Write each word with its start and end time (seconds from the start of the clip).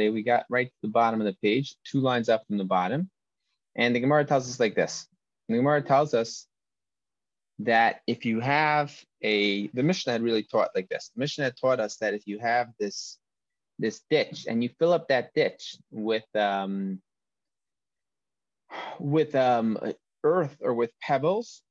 yesterday, 0.00 0.14
we 0.14 0.22
got 0.22 0.46
right 0.48 0.68
to 0.68 0.82
the 0.82 0.88
bottom 0.88 1.20
of 1.20 1.26
the 1.26 1.36
page, 1.42 1.76
two 1.84 2.00
lines 2.00 2.28
up 2.28 2.46
from 2.46 2.58
the 2.58 2.64
bottom. 2.64 3.10
And 3.76 3.94
the 3.94 4.00
Gemara 4.00 4.24
tells 4.24 4.48
us 4.48 4.58
like 4.58 4.74
this. 4.74 5.06
The 5.48 5.56
Gemara 5.56 5.82
tells 5.82 6.14
us 6.14 6.46
that 7.60 8.00
if 8.06 8.24
you 8.24 8.40
have 8.40 8.92
a, 9.22 9.68
the 9.68 9.82
Mishnah 9.82 10.12
had 10.12 10.22
really 10.22 10.42
taught 10.42 10.70
like 10.74 10.88
this. 10.88 11.10
The 11.14 11.20
Mishnah 11.20 11.44
had 11.44 11.56
taught 11.60 11.80
us 11.80 11.96
that 11.96 12.14
if 12.14 12.26
you 12.26 12.38
have 12.38 12.68
this, 12.78 13.18
this 13.78 14.00
ditch 14.10 14.46
and 14.48 14.62
you 14.62 14.70
fill 14.78 14.92
up 14.92 15.08
that 15.08 15.32
ditch 15.34 15.76
with, 15.90 16.24
um, 16.34 17.00
with 18.98 19.34
um, 19.34 19.78
earth 20.24 20.56
or 20.60 20.74
with 20.74 20.90
pebbles, 21.00 21.62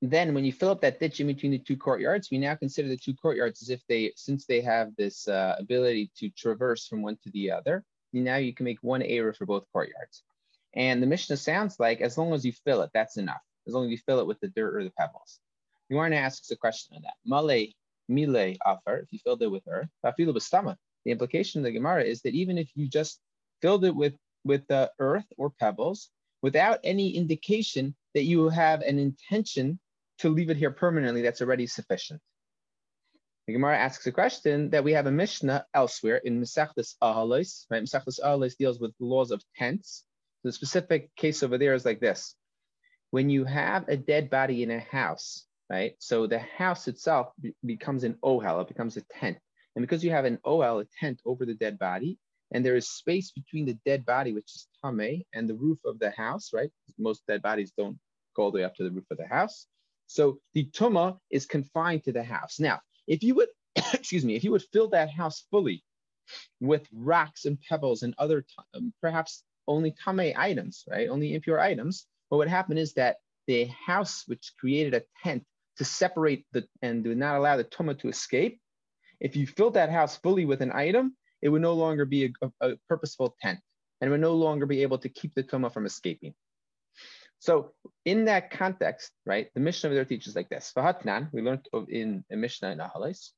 then 0.00 0.32
when 0.32 0.44
you 0.44 0.52
fill 0.52 0.70
up 0.70 0.80
that 0.82 1.00
ditch 1.00 1.20
in 1.20 1.26
between 1.26 1.52
the 1.52 1.58
two 1.58 1.76
courtyards, 1.76 2.30
we 2.30 2.38
now 2.38 2.54
consider 2.54 2.88
the 2.88 2.96
two 2.96 3.14
courtyards 3.14 3.62
as 3.62 3.70
if 3.70 3.80
they, 3.88 4.12
since 4.14 4.46
they 4.46 4.60
have 4.60 4.94
this 4.96 5.26
uh, 5.26 5.56
ability 5.58 6.10
to 6.18 6.30
traverse 6.30 6.86
from 6.86 7.02
one 7.02 7.18
to 7.24 7.30
the 7.30 7.50
other, 7.50 7.84
now 8.12 8.36
you 8.36 8.54
can 8.54 8.64
make 8.64 8.78
one 8.82 9.02
area 9.02 9.32
for 9.32 9.44
both 9.44 9.64
courtyards. 9.72 10.22
And 10.74 11.02
the 11.02 11.06
Mishnah 11.06 11.36
sounds 11.36 11.80
like 11.80 12.00
as 12.00 12.16
long 12.16 12.32
as 12.32 12.44
you 12.44 12.52
fill 12.52 12.82
it, 12.82 12.90
that's 12.94 13.16
enough. 13.16 13.40
As 13.66 13.74
long 13.74 13.86
as 13.86 13.90
you 13.90 13.98
fill 13.98 14.20
it 14.20 14.26
with 14.26 14.40
the 14.40 14.48
dirt 14.48 14.76
or 14.76 14.84
the 14.84 14.90
pebbles. 14.90 15.40
You 15.88 15.96
want 15.96 16.12
to 16.12 16.18
ask 16.18 16.50
a 16.50 16.56
question 16.56 16.96
on 16.96 17.02
that. 17.02 17.14
Male, 17.24 17.66
mile, 18.08 18.54
afar, 18.64 18.98
if 18.98 19.12
you 19.12 19.18
filled 19.18 19.42
it 19.42 19.50
with 19.50 19.62
earth. 19.68 19.88
The 20.02 21.10
implication 21.12 21.60
of 21.60 21.64
the 21.64 21.72
Gemara 21.72 22.04
is 22.04 22.22
that 22.22 22.34
even 22.34 22.58
if 22.58 22.70
you 22.74 22.88
just 22.88 23.20
filled 23.60 23.84
it 23.84 23.94
with, 23.94 24.14
with 24.44 24.66
the 24.68 24.90
earth 24.98 25.26
or 25.36 25.50
pebbles, 25.50 26.10
without 26.42 26.78
any 26.84 27.16
indication 27.16 27.94
that 28.14 28.24
you 28.24 28.48
have 28.48 28.82
an 28.82 28.98
intention 28.98 29.78
to 30.18 30.28
leave 30.28 30.50
it 30.50 30.56
here 30.56 30.70
permanently, 30.70 31.22
that's 31.22 31.40
already 31.40 31.66
sufficient. 31.66 32.20
The 33.46 33.54
Gemara 33.54 33.78
asks 33.78 34.06
a 34.06 34.12
question 34.12 34.70
that 34.70 34.84
we 34.84 34.92
have 34.92 35.06
a 35.06 35.10
Mishnah 35.10 35.64
elsewhere 35.72 36.18
in 36.18 36.40
Mesachlis 36.40 36.96
Ahalos, 37.02 37.64
right? 37.70 37.82
Mesachlis 37.82 38.20
Ahalos 38.20 38.56
deals 38.58 38.78
with 38.78 38.92
laws 39.00 39.30
of 39.30 39.42
tents. 39.56 40.04
The 40.44 40.52
specific 40.52 41.14
case 41.16 41.42
over 41.42 41.56
there 41.56 41.72
is 41.72 41.84
like 41.84 41.98
this. 41.98 42.34
When 43.10 43.30
you 43.30 43.46
have 43.46 43.88
a 43.88 43.96
dead 43.96 44.28
body 44.28 44.62
in 44.62 44.70
a 44.70 44.80
house, 44.80 45.46
right? 45.70 45.94
So 45.98 46.26
the 46.26 46.40
house 46.40 46.88
itself 46.88 47.32
be 47.40 47.54
becomes 47.64 48.04
an 48.04 48.18
ohel, 48.22 48.60
it 48.60 48.68
becomes 48.68 48.98
a 48.98 49.02
tent. 49.18 49.38
And 49.74 49.82
because 49.82 50.04
you 50.04 50.10
have 50.10 50.26
an 50.26 50.38
ohel, 50.44 50.82
a 50.82 50.86
tent 51.00 51.22
over 51.24 51.46
the 51.46 51.54
dead 51.54 51.78
body, 51.78 52.18
and 52.52 52.64
there 52.64 52.76
is 52.76 52.88
space 52.88 53.30
between 53.30 53.64
the 53.64 53.78
dead 53.86 54.04
body, 54.04 54.32
which 54.32 54.54
is 54.54 54.68
tame, 54.84 55.22
and 55.32 55.48
the 55.48 55.54
roof 55.54 55.78
of 55.84 55.98
the 55.98 56.10
house, 56.10 56.50
right? 56.52 56.70
Most 56.98 57.22
dead 57.26 57.40
bodies 57.40 57.72
don't 57.76 57.98
go 58.34 58.44
all 58.44 58.50
the 58.50 58.58
way 58.58 58.64
up 58.64 58.74
to 58.76 58.84
the 58.84 58.90
roof 58.90 59.04
of 59.10 59.16
the 59.18 59.26
house. 59.26 59.66
So 60.08 60.40
the 60.54 60.64
tuma 60.64 61.18
is 61.30 61.46
confined 61.46 62.04
to 62.04 62.12
the 62.12 62.24
house. 62.24 62.58
Now, 62.58 62.80
if 63.06 63.22
you 63.22 63.36
would, 63.36 63.48
excuse 63.92 64.24
me, 64.24 64.34
if 64.34 64.42
you 64.42 64.50
would 64.50 64.64
fill 64.72 64.88
that 64.88 65.10
house 65.10 65.44
fully 65.50 65.84
with 66.60 66.86
rocks 66.92 67.44
and 67.44 67.60
pebbles 67.60 68.02
and 68.02 68.14
other, 68.18 68.44
um, 68.74 68.92
perhaps 69.00 69.44
only 69.66 69.94
tame 70.04 70.32
items, 70.36 70.84
right? 70.90 71.08
Only 71.08 71.34
impure 71.34 71.60
items, 71.60 72.06
what 72.28 72.38
would 72.38 72.48
happen 72.48 72.78
is 72.78 72.94
that 72.94 73.16
the 73.46 73.66
house 73.66 74.24
which 74.26 74.52
created 74.58 74.94
a 74.94 75.04
tent 75.22 75.44
to 75.76 75.84
separate 75.84 76.44
the 76.52 76.66
and 76.82 77.04
do 77.04 77.14
not 77.14 77.36
allow 77.36 77.56
the 77.56 77.64
tuma 77.64 77.98
to 78.00 78.08
escape, 78.08 78.60
if 79.20 79.36
you 79.36 79.46
filled 79.46 79.74
that 79.74 79.90
house 79.90 80.16
fully 80.16 80.44
with 80.44 80.62
an 80.62 80.72
item, 80.72 81.16
it 81.42 81.48
would 81.48 81.62
no 81.62 81.74
longer 81.74 82.04
be 82.04 82.24
a, 82.24 82.30
a, 82.42 82.70
a 82.70 82.76
purposeful 82.88 83.36
tent 83.40 83.60
and 84.00 84.10
would 84.10 84.20
no 84.20 84.34
longer 84.34 84.66
be 84.66 84.82
able 84.82 84.98
to 84.98 85.08
keep 85.08 85.34
the 85.34 85.42
tuma 85.42 85.72
from 85.72 85.86
escaping. 85.86 86.34
So 87.40 87.72
in 88.04 88.24
that 88.26 88.50
context, 88.50 89.12
right, 89.24 89.48
the 89.54 89.60
Mishnah 89.60 89.90
there 89.90 90.04
teaches 90.04 90.34
like 90.34 90.48
this. 90.48 90.72
Vahatnan, 90.76 91.32
we 91.32 91.42
learned 91.42 91.68
in 91.88 92.24
a 92.30 92.36
Mishnah 92.36 92.70
in 92.70 92.78
Ahalis. 92.78 93.30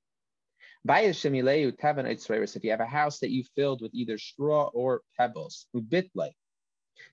If 0.88 2.64
you 2.64 2.70
have 2.70 2.80
a 2.80 2.86
house 2.86 3.18
that 3.18 3.30
you 3.30 3.44
filled 3.54 3.82
with 3.82 3.94
either 3.94 4.16
straw 4.16 4.70
or 4.72 5.02
pebbles, 5.18 5.66
ubitlay. 5.74 6.34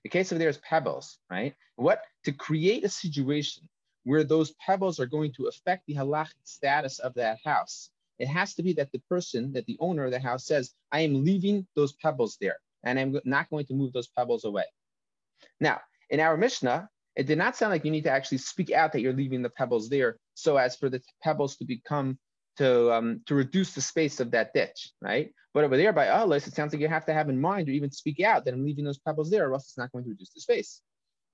The 0.02 0.08
case 0.08 0.32
over 0.32 0.38
there 0.38 0.48
is 0.48 0.58
pebbles, 0.58 1.18
right? 1.30 1.54
What 1.76 2.02
to 2.24 2.32
create 2.32 2.84
a 2.84 2.88
situation 2.88 3.68
where 4.04 4.24
those 4.24 4.52
pebbles 4.52 4.98
are 4.98 5.06
going 5.06 5.32
to 5.34 5.46
affect 5.46 5.86
the 5.86 5.94
halachic 5.94 6.32
status 6.44 6.98
of 6.98 7.12
that 7.14 7.38
house. 7.44 7.90
It 8.18 8.28
has 8.28 8.54
to 8.54 8.62
be 8.62 8.72
that 8.74 8.90
the 8.92 9.00
person, 9.00 9.52
that 9.52 9.66
the 9.66 9.76
owner 9.80 10.06
of 10.06 10.10
the 10.12 10.18
house 10.18 10.46
says, 10.46 10.72
I 10.90 11.00
am 11.00 11.24
leaving 11.24 11.66
those 11.76 11.92
pebbles 11.92 12.38
there 12.40 12.56
and 12.84 12.98
I'm 12.98 13.20
not 13.24 13.50
going 13.50 13.66
to 13.66 13.74
move 13.74 13.92
those 13.92 14.08
pebbles 14.08 14.44
away. 14.44 14.64
Now, 15.60 15.80
in 16.10 16.20
our 16.20 16.36
Mishnah, 16.36 16.88
it 17.16 17.26
did 17.26 17.38
not 17.38 17.56
sound 17.56 17.72
like 17.72 17.84
you 17.84 17.90
need 17.90 18.04
to 18.04 18.10
actually 18.10 18.38
speak 18.38 18.70
out 18.70 18.92
that 18.92 19.00
you're 19.00 19.12
leaving 19.12 19.42
the 19.42 19.50
pebbles 19.50 19.88
there 19.88 20.18
so 20.34 20.56
as 20.56 20.76
for 20.76 20.88
the 20.88 21.02
pebbles 21.22 21.56
to 21.56 21.64
become 21.64 22.18
to 22.58 22.92
um, 22.92 23.20
to 23.26 23.34
reduce 23.34 23.72
the 23.74 23.80
space 23.80 24.20
of 24.20 24.30
that 24.32 24.52
ditch, 24.52 24.90
right? 25.00 25.32
But 25.54 25.64
over 25.64 25.76
there 25.76 25.92
by 25.92 26.06
Ahalis, 26.06 26.46
it 26.46 26.54
sounds 26.54 26.72
like 26.72 26.80
you 26.80 26.88
have 26.88 27.06
to 27.06 27.12
have 27.12 27.28
in 27.28 27.40
mind 27.40 27.68
or 27.68 27.72
even 27.72 27.90
speak 27.90 28.20
out 28.20 28.44
that 28.44 28.54
I'm 28.54 28.64
leaving 28.64 28.84
those 28.84 28.98
pebbles 28.98 29.30
there, 29.30 29.48
or 29.48 29.54
else 29.54 29.64
it's 29.64 29.78
not 29.78 29.90
going 29.92 30.04
to 30.04 30.10
reduce 30.10 30.32
the 30.32 30.40
space. 30.40 30.80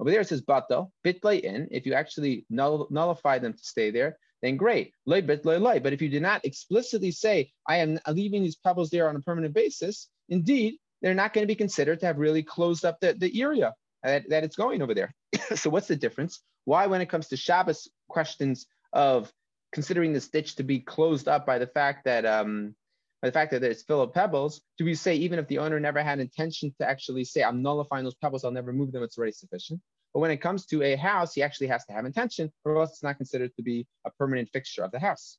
Over 0.00 0.10
there 0.10 0.20
it 0.20 0.28
says 0.28 0.42
bato, 0.42 0.90
bitlay 1.04 1.40
in. 1.40 1.68
If 1.70 1.86
you 1.86 1.94
actually 1.94 2.46
null, 2.50 2.88
nullify 2.90 3.38
them 3.38 3.52
to 3.52 3.62
stay 3.62 3.90
there, 3.90 4.18
then 4.42 4.56
great. 4.56 4.92
Lay 5.06 5.22
bitlay 5.22 5.60
lay. 5.60 5.78
But 5.78 5.92
if 5.92 6.02
you 6.02 6.08
do 6.08 6.20
not 6.20 6.44
explicitly 6.44 7.10
say 7.10 7.50
I 7.68 7.76
am 7.76 7.98
leaving 8.08 8.42
these 8.42 8.56
pebbles 8.56 8.90
there 8.90 9.08
on 9.08 9.16
a 9.16 9.20
permanent 9.20 9.54
basis, 9.54 10.08
indeed, 10.28 10.76
they're 11.02 11.14
not 11.14 11.32
going 11.32 11.42
to 11.42 11.50
be 11.50 11.54
considered 11.54 12.00
to 12.00 12.06
have 12.06 12.18
really 12.18 12.42
closed 12.42 12.84
up 12.84 13.00
the, 13.00 13.12
the 13.12 13.42
area 13.42 13.74
that, 14.04 14.28
that 14.28 14.44
it's 14.44 14.56
going 14.56 14.82
over 14.82 14.94
there. 14.94 15.14
so 15.54 15.70
what's 15.70 15.88
the 15.88 15.96
difference? 15.96 16.40
Why, 16.64 16.86
when 16.86 17.00
it 17.00 17.08
comes 17.08 17.28
to 17.28 17.36
Shabbos 17.36 17.88
questions 18.08 18.66
of 18.92 19.32
considering 19.72 20.12
the 20.12 20.20
ditch 20.20 20.56
to 20.56 20.62
be 20.62 20.78
closed 20.78 21.26
up 21.26 21.44
by 21.44 21.58
the 21.58 21.66
fact 21.66 22.04
that 22.04 22.24
um, 22.24 22.74
by 23.20 23.28
the 23.28 23.32
fact 23.32 23.50
that 23.52 23.62
it's 23.62 23.82
full 23.82 24.02
of 24.02 24.12
pebbles, 24.12 24.60
do 24.78 24.84
we 24.84 24.94
say 24.94 25.16
even 25.16 25.38
if 25.38 25.48
the 25.48 25.58
owner 25.58 25.80
never 25.80 26.02
had 26.02 26.20
intention 26.20 26.74
to 26.78 26.88
actually 26.88 27.24
say 27.24 27.42
I'm 27.42 27.62
nullifying 27.62 28.04
those 28.04 28.14
pebbles, 28.14 28.44
I'll 28.44 28.50
never 28.50 28.72
move 28.72 28.92
them, 28.92 29.02
it's 29.02 29.18
already 29.18 29.32
sufficient. 29.32 29.80
But 30.12 30.20
when 30.20 30.30
it 30.30 30.36
comes 30.36 30.66
to 30.66 30.82
a 30.82 30.94
house, 30.94 31.34
he 31.34 31.42
actually 31.42 31.66
has 31.68 31.84
to 31.86 31.92
have 31.92 32.04
intention, 32.04 32.52
or 32.64 32.78
else 32.78 32.90
it's 32.90 33.02
not 33.02 33.16
considered 33.16 33.50
to 33.56 33.62
be 33.62 33.86
a 34.06 34.10
permanent 34.10 34.48
fixture 34.52 34.84
of 34.84 34.92
the 34.92 35.00
house. 35.00 35.38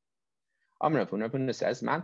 Rav 0.82 0.92
Huna 0.92 1.56
says, 1.56 1.82
Rav 1.82 2.04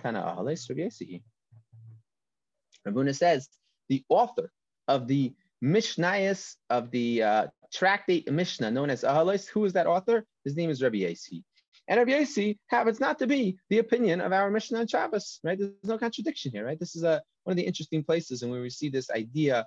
Huna 2.86 3.16
says, 3.16 3.50
the 3.90 4.04
author 4.08 4.52
of 4.88 5.08
the 5.08 5.34
Mishnayos 5.64 6.56
of 6.70 6.92
the 6.92 7.24
uh, 7.24 7.48
tractate 7.74 8.32
Mishnah 8.32 8.72
known 8.72 8.90
as 8.90 9.04
Ahalos. 9.04 9.48
Who 9.50 9.66
is 9.66 9.74
that 9.74 9.88
author? 9.88 10.26
His 10.44 10.56
name 10.56 10.70
is 10.70 10.82
Rabbi 10.82 10.98
Yossi. 10.98 11.44
And 11.88 11.98
Rabbi 11.98 12.12
Yossi 12.12 12.58
happens 12.68 13.00
not 13.00 13.20
to 13.20 13.28
be 13.28 13.58
the 13.70 13.80
opinion 13.80 14.22
of 14.22 14.34
our 14.34 14.50
Mishnah 14.50 14.80
and 14.80 14.90
Shabbos, 14.90 15.40
right? 15.44 15.58
There's 15.58 15.72
no 15.84 15.98
contradiction 15.98 16.52
here, 16.52 16.66
right? 16.66 16.80
This 16.80 16.96
is 16.96 17.04
a, 17.04 17.22
one 17.44 17.54
of 17.54 17.58
the 17.58 17.66
interesting 17.66 18.04
places 18.04 18.42
and 18.42 18.52
where 18.52 18.62
we 18.62 18.70
see 18.70 18.90
this 18.90 19.10
idea 19.10 19.66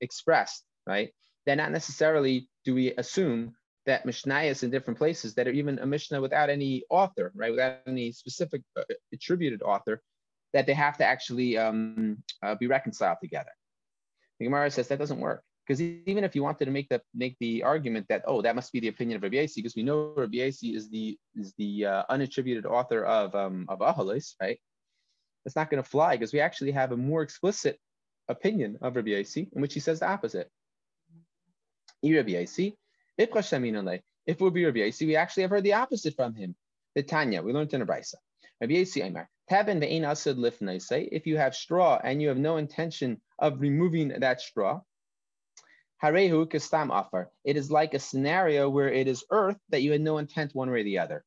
expressed, 0.00 0.64
right? 0.86 1.10
That 1.46 1.56
not 1.56 1.72
necessarily 1.72 2.48
do 2.64 2.74
we 2.74 2.94
assume 2.94 3.54
that 3.86 4.06
Mishnayos 4.06 4.62
in 4.62 4.70
different 4.70 4.98
places 4.98 5.34
that 5.34 5.48
are 5.48 5.52
even 5.52 5.78
a 5.78 5.86
Mishnah 5.86 6.20
without 6.20 6.50
any 6.50 6.84
author, 6.90 7.32
right? 7.34 7.50
Without 7.50 7.78
any 7.86 8.12
specific 8.12 8.62
uh, 8.76 8.82
attributed 9.12 9.62
author, 9.62 10.02
that 10.52 10.66
they 10.66 10.74
have 10.74 10.96
to 10.98 11.04
actually 11.04 11.58
um, 11.58 12.22
uh, 12.42 12.54
be 12.54 12.66
reconciled 12.66 13.18
together. 13.20 13.50
The 14.38 14.46
Gemara 14.46 14.70
says 14.70 14.88
that 14.88 14.98
doesn't 14.98 15.20
work. 15.20 15.42
Because 15.66 15.82
even 15.82 16.24
if 16.24 16.34
you 16.34 16.42
wanted 16.42 16.64
to 16.64 16.70
make 16.70 16.88
the 16.88 17.02
make 17.14 17.36
the 17.40 17.62
argument 17.62 18.06
that 18.08 18.22
oh 18.26 18.40
that 18.40 18.56
must 18.56 18.72
be 18.72 18.80
the 18.80 18.88
opinion 18.88 19.16
of 19.16 19.22
Rabbi 19.22 19.36
Yossi, 19.36 19.56
because 19.56 19.76
we 19.76 19.82
know 19.82 20.14
Rabbi 20.16 20.38
Yossi 20.38 20.74
is 20.74 20.88
the 20.88 21.18
is 21.34 21.52
the 21.58 21.84
uh, 21.84 22.02
unattributed 22.10 22.64
author 22.64 23.04
of 23.04 23.34
um, 23.34 23.66
of 23.68 23.80
Ahalis, 23.80 24.34
right? 24.40 24.58
That's 25.44 25.56
not 25.56 25.70
going 25.70 25.82
to 25.82 25.88
fly 25.88 26.16
because 26.16 26.32
we 26.32 26.40
actually 26.40 26.70
have 26.72 26.92
a 26.92 26.96
more 26.96 27.22
explicit 27.22 27.78
opinion 28.28 28.78
of 28.80 28.96
Rabbi 28.96 29.10
Yossi 29.10 29.52
in 29.52 29.60
which 29.60 29.74
he 29.74 29.80
says 29.80 30.00
the 30.00 30.08
opposite. 30.08 30.48
Rabbi 32.02 32.46
if 34.28 34.40
it 34.40 34.40
would 34.40 34.54
be 34.54 34.64
Rabbi 34.64 34.78
Yossi, 34.78 35.06
we 35.06 35.16
actually 35.16 35.42
have 35.42 35.50
heard 35.50 35.64
the 35.64 35.74
opposite 35.74 36.14
from 36.14 36.34
him. 36.34 36.54
The 36.94 37.02
Tanya, 37.02 37.42
we 37.42 37.52
learned 37.52 37.72
in 37.74 37.82
a 37.82 37.86
brisa. 37.86 38.14
Rabbi 38.60 38.74
Yossi 38.74 39.02
Aymar, 39.02 39.26
Tavin 39.50 39.80
ve'in 39.80 40.04
asad 40.06 40.36
lifnaisei. 40.36 41.08
If 41.10 41.26
you 41.26 41.38
have 41.38 41.54
straw 41.54 42.00
and 42.02 42.20
you 42.20 42.28
have 42.28 42.38
no 42.38 42.58
intention 42.58 43.20
of 43.38 43.60
removing 43.60 44.08
that 44.08 44.40
straw, 44.40 44.80
harehu 46.02 46.46
kastam 46.46 46.90
afar. 46.92 47.30
It 47.44 47.56
is 47.56 47.70
like 47.70 47.94
a 47.94 47.98
scenario 47.98 48.68
where 48.68 48.92
it 48.92 49.08
is 49.08 49.24
earth 49.30 49.56
that 49.70 49.82
you 49.82 49.92
had 49.92 50.00
no 50.00 50.18
intent 50.18 50.54
one 50.54 50.70
way 50.70 50.80
or 50.80 50.84
the 50.84 50.98
other. 50.98 51.24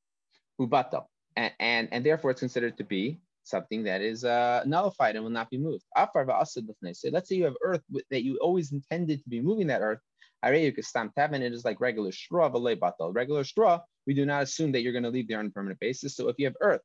Ubata. 0.60 1.06
And, 1.36 1.54
and, 1.60 1.88
and 1.92 2.06
therefore 2.06 2.32
it's 2.32 2.42
considered 2.42 2.78
to 2.78 2.84
be 2.84 3.20
something 3.44 3.84
that 3.84 4.02
is 4.02 4.24
uh, 4.24 4.64
nullified 4.66 5.16
and 5.16 5.24
will 5.24 5.32
not 5.32 5.50
be 5.50 5.58
moved. 5.58 5.84
Afar 5.96 6.26
va'asad 6.26 6.68
lifnaisei. 6.68 7.12
Let's 7.12 7.28
say 7.28 7.36
you 7.36 7.46
have 7.46 7.56
earth 7.64 7.82
that 8.12 8.24
you 8.24 8.38
always 8.38 8.72
intended 8.72 9.24
to 9.24 9.30
be 9.30 9.42
moving 9.42 9.68
that 9.68 9.82
earth. 9.82 10.00
Harehu 10.46 10.78
kastam 10.78 11.12
tavin. 11.18 11.42
It 11.42 11.54
is 11.54 11.66
like 11.66 11.82
regular 11.82 12.12
straw, 12.12 12.50
batal. 12.50 13.16
Regular 13.16 13.44
straw, 13.44 13.80
we 14.06 14.14
do 14.14 14.26
not 14.26 14.44
assume 14.44 14.72
that 14.74 14.82
you're 14.82 14.94
going 14.94 15.04
to 15.04 15.10
leave 15.10 15.28
there 15.28 15.40
on 15.40 15.48
a 15.48 15.50
permanent 15.50 15.80
basis. 15.80 16.16
So 16.16 16.30
if 16.30 16.36
you 16.38 16.46
have 16.46 16.56
earth 16.62 16.82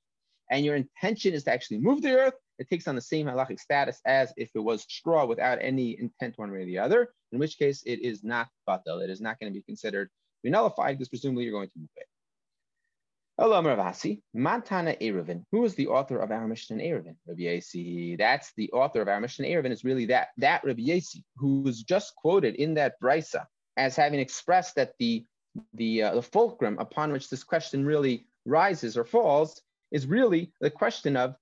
and 0.50 0.64
your 0.64 0.76
intention 0.76 1.34
is 1.34 1.44
to 1.44 1.52
actually 1.52 1.78
move 1.78 2.02
the 2.02 2.16
earth, 2.16 2.34
it 2.58 2.68
takes 2.68 2.88
on 2.88 2.94
the 2.94 3.00
same 3.00 3.26
halachic 3.26 3.60
status 3.60 4.00
as 4.06 4.32
if 4.36 4.50
it 4.54 4.60
was 4.60 4.82
straw 4.82 5.26
without 5.26 5.58
any 5.60 5.98
intent 6.00 6.38
one 6.38 6.50
way 6.50 6.62
or 6.62 6.64
the 6.64 6.78
other, 6.78 7.10
in 7.32 7.38
which 7.38 7.58
case 7.58 7.82
it 7.84 8.00
is 8.00 8.24
not 8.24 8.48
batal. 8.68 9.02
It 9.02 9.10
is 9.10 9.20
not 9.20 9.38
going 9.38 9.52
to 9.52 9.58
be 9.58 9.62
considered 9.62 10.08
be 10.42 10.50
nullified 10.50 10.96
because 10.96 11.08
presumably 11.08 11.44
you're 11.44 11.52
going 11.52 11.68
to 11.68 11.78
move 11.78 11.88
it. 11.96 12.06
Hello, 13.38 13.60
Ravasi. 13.62 14.22
Mantana 14.34 14.96
Erevin. 15.02 15.42
Who 15.52 15.64
is 15.64 15.74
the 15.74 15.88
author 15.88 16.18
of 16.18 16.30
our 16.30 16.46
Mishnah 16.46 16.82
Erevin? 16.82 17.16
Rabbi 17.26 17.42
Yossi. 17.42 18.16
That's 18.16 18.52
the 18.56 18.70
author 18.72 19.02
of 19.02 19.08
our 19.08 19.20
Mishnah 19.20 19.46
Erevin 19.46 19.72
is 19.72 19.84
really 19.84 20.06
that, 20.06 20.28
that 20.38 20.64
Rabbi 20.64 20.82
Yossi, 20.82 21.22
who 21.36 21.60
was 21.60 21.82
just 21.82 22.14
quoted 22.16 22.54
in 22.54 22.74
that 22.74 22.94
brisa 23.02 23.44
as 23.76 23.94
having 23.94 24.20
expressed 24.20 24.76
that 24.76 24.92
the, 24.98 25.26
the, 25.74 26.04
uh, 26.04 26.14
the 26.14 26.22
fulcrum 26.22 26.78
upon 26.78 27.12
which 27.12 27.28
this 27.28 27.44
question 27.44 27.84
really 27.84 28.26
rises 28.46 28.96
or 28.96 29.04
falls 29.04 29.60
is 29.90 30.06
really 30.06 30.52
the 30.60 30.70
question 30.70 31.16
of 31.16 31.34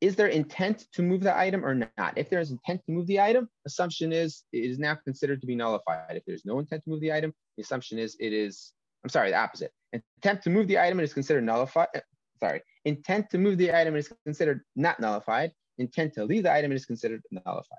is 0.00 0.16
there 0.16 0.26
intent 0.26 0.86
to 0.94 1.02
move 1.02 1.20
the 1.22 1.36
item 1.36 1.64
or 1.64 1.74
not? 1.74 2.14
If 2.16 2.28
there 2.28 2.40
is 2.40 2.50
intent 2.50 2.82
to 2.86 2.92
move 2.92 3.06
the 3.06 3.20
item, 3.20 3.48
assumption 3.66 4.12
is 4.12 4.42
it 4.52 4.64
is 4.64 4.78
now 4.80 4.96
considered 4.96 5.40
to 5.40 5.46
be 5.46 5.54
nullified. 5.54 6.16
If 6.16 6.24
there's 6.26 6.44
no 6.44 6.58
intent 6.58 6.82
to 6.84 6.90
move 6.90 7.00
the 7.00 7.12
item, 7.12 7.32
the 7.56 7.62
assumption 7.62 8.00
is 8.00 8.16
it 8.18 8.32
is, 8.32 8.72
I'm 9.04 9.10
sorry, 9.10 9.30
the 9.30 9.36
opposite. 9.36 9.70
Intent 9.92 10.42
to 10.42 10.50
move 10.50 10.66
the 10.66 10.80
item 10.80 10.98
is 10.98 11.14
considered 11.14 11.44
nullified. 11.44 11.86
Uh, 11.94 12.00
sorry, 12.40 12.62
intent 12.84 13.30
to 13.30 13.38
move 13.38 13.58
the 13.58 13.72
item 13.72 13.94
is 13.94 14.12
considered 14.24 14.62
not 14.74 14.98
nullified. 14.98 15.52
Intent 15.78 16.14
to 16.14 16.24
leave 16.24 16.42
the 16.42 16.52
item 16.52 16.72
is 16.72 16.84
considered 16.84 17.22
nullified. 17.30 17.78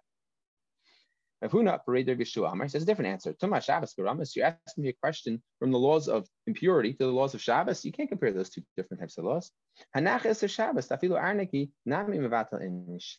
Huna 1.51 1.79
Pareder 1.85 2.19
Geshu 2.19 2.49
Amar 2.49 2.67
says 2.67 2.83
a 2.83 2.85
different 2.85 3.11
answer. 3.11 3.33
Tuma 3.33 3.61
Shabbos 3.61 3.93
Garamas, 3.99 4.35
you're 4.35 4.45
asking 4.45 4.83
me 4.83 4.89
a 4.89 4.93
question 4.93 5.41
from 5.59 5.71
the 5.71 5.79
laws 5.79 6.07
of 6.07 6.27
impurity 6.47 6.93
to 6.93 7.05
the 7.05 7.11
laws 7.11 7.33
of 7.33 7.41
Shabbos. 7.41 7.83
You 7.83 7.91
can't 7.91 8.09
compare 8.09 8.31
those 8.31 8.49
two 8.49 8.61
different 8.77 9.01
types 9.01 9.17
of 9.17 9.25
laws. 9.25 9.51
Hanach 9.95 10.25
is 10.25 10.51
Shabbos, 10.51 10.87
Tafilu 10.87 11.21
Arnaki, 11.21 11.69
Nami 11.85 12.17
Mevatel 12.17 12.61
Inish. 12.61 13.15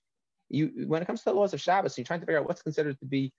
You, 0.49 0.87
when 0.87 1.03
it 1.03 1.06
comes 1.06 1.21
to 1.21 1.31
the 1.31 1.37
laws 1.37 1.55
of 1.55 1.61
Shabbos, 1.61 1.97
you're 1.97 2.05
trying 2.05 2.21
to 2.21 2.26
figure 2.26 2.41
out 2.41 2.47
what's 2.47 2.62
considered 2.62 2.99
to 3.00 3.06
be 3.06 3.32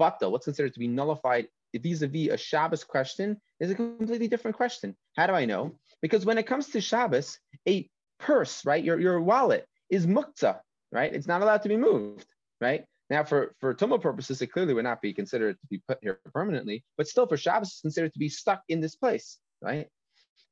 batal, 0.00 0.30
what's 0.30 0.46
considered 0.46 0.74
to 0.74 0.80
be 0.80 0.88
nullified 0.88 1.48
vis-a-vis 1.78 2.28
a 2.28 2.36
Shabbos 2.36 2.84
question 2.84 3.40
is 3.60 3.70
a 3.70 3.74
completely 3.74 4.28
different 4.28 4.56
question. 4.56 4.96
How 5.16 5.26
do 5.26 5.34
I 5.34 5.44
know? 5.44 5.78
Because 6.02 6.24
when 6.24 6.38
it 6.38 6.46
comes 6.46 6.68
to 6.68 6.80
Shabbos, 6.80 7.38
a 7.68 7.88
purse, 8.18 8.64
right, 8.64 8.82
your, 8.82 8.98
your 8.98 9.20
wallet 9.20 9.66
is 9.90 10.06
muktzah, 10.06 10.60
right? 10.92 11.12
It's 11.12 11.26
not 11.26 11.42
allowed 11.42 11.62
to 11.62 11.68
be 11.68 11.76
moved, 11.76 12.26
right? 12.60 12.84
Now, 13.08 13.22
for, 13.22 13.54
for 13.60 13.74
Tumah 13.74 14.00
purposes, 14.00 14.42
it 14.42 14.48
clearly 14.48 14.74
would 14.74 14.84
not 14.84 15.00
be 15.00 15.12
considered 15.12 15.60
to 15.60 15.66
be 15.68 15.80
put 15.86 15.98
here 16.02 16.18
permanently, 16.34 16.84
but 16.96 17.06
still 17.06 17.26
for 17.26 17.36
Shabbos, 17.36 17.68
it's 17.68 17.80
considered 17.80 18.12
to 18.12 18.18
be 18.18 18.28
stuck 18.28 18.62
in 18.68 18.80
this 18.80 18.96
place, 18.96 19.38
right? 19.62 19.88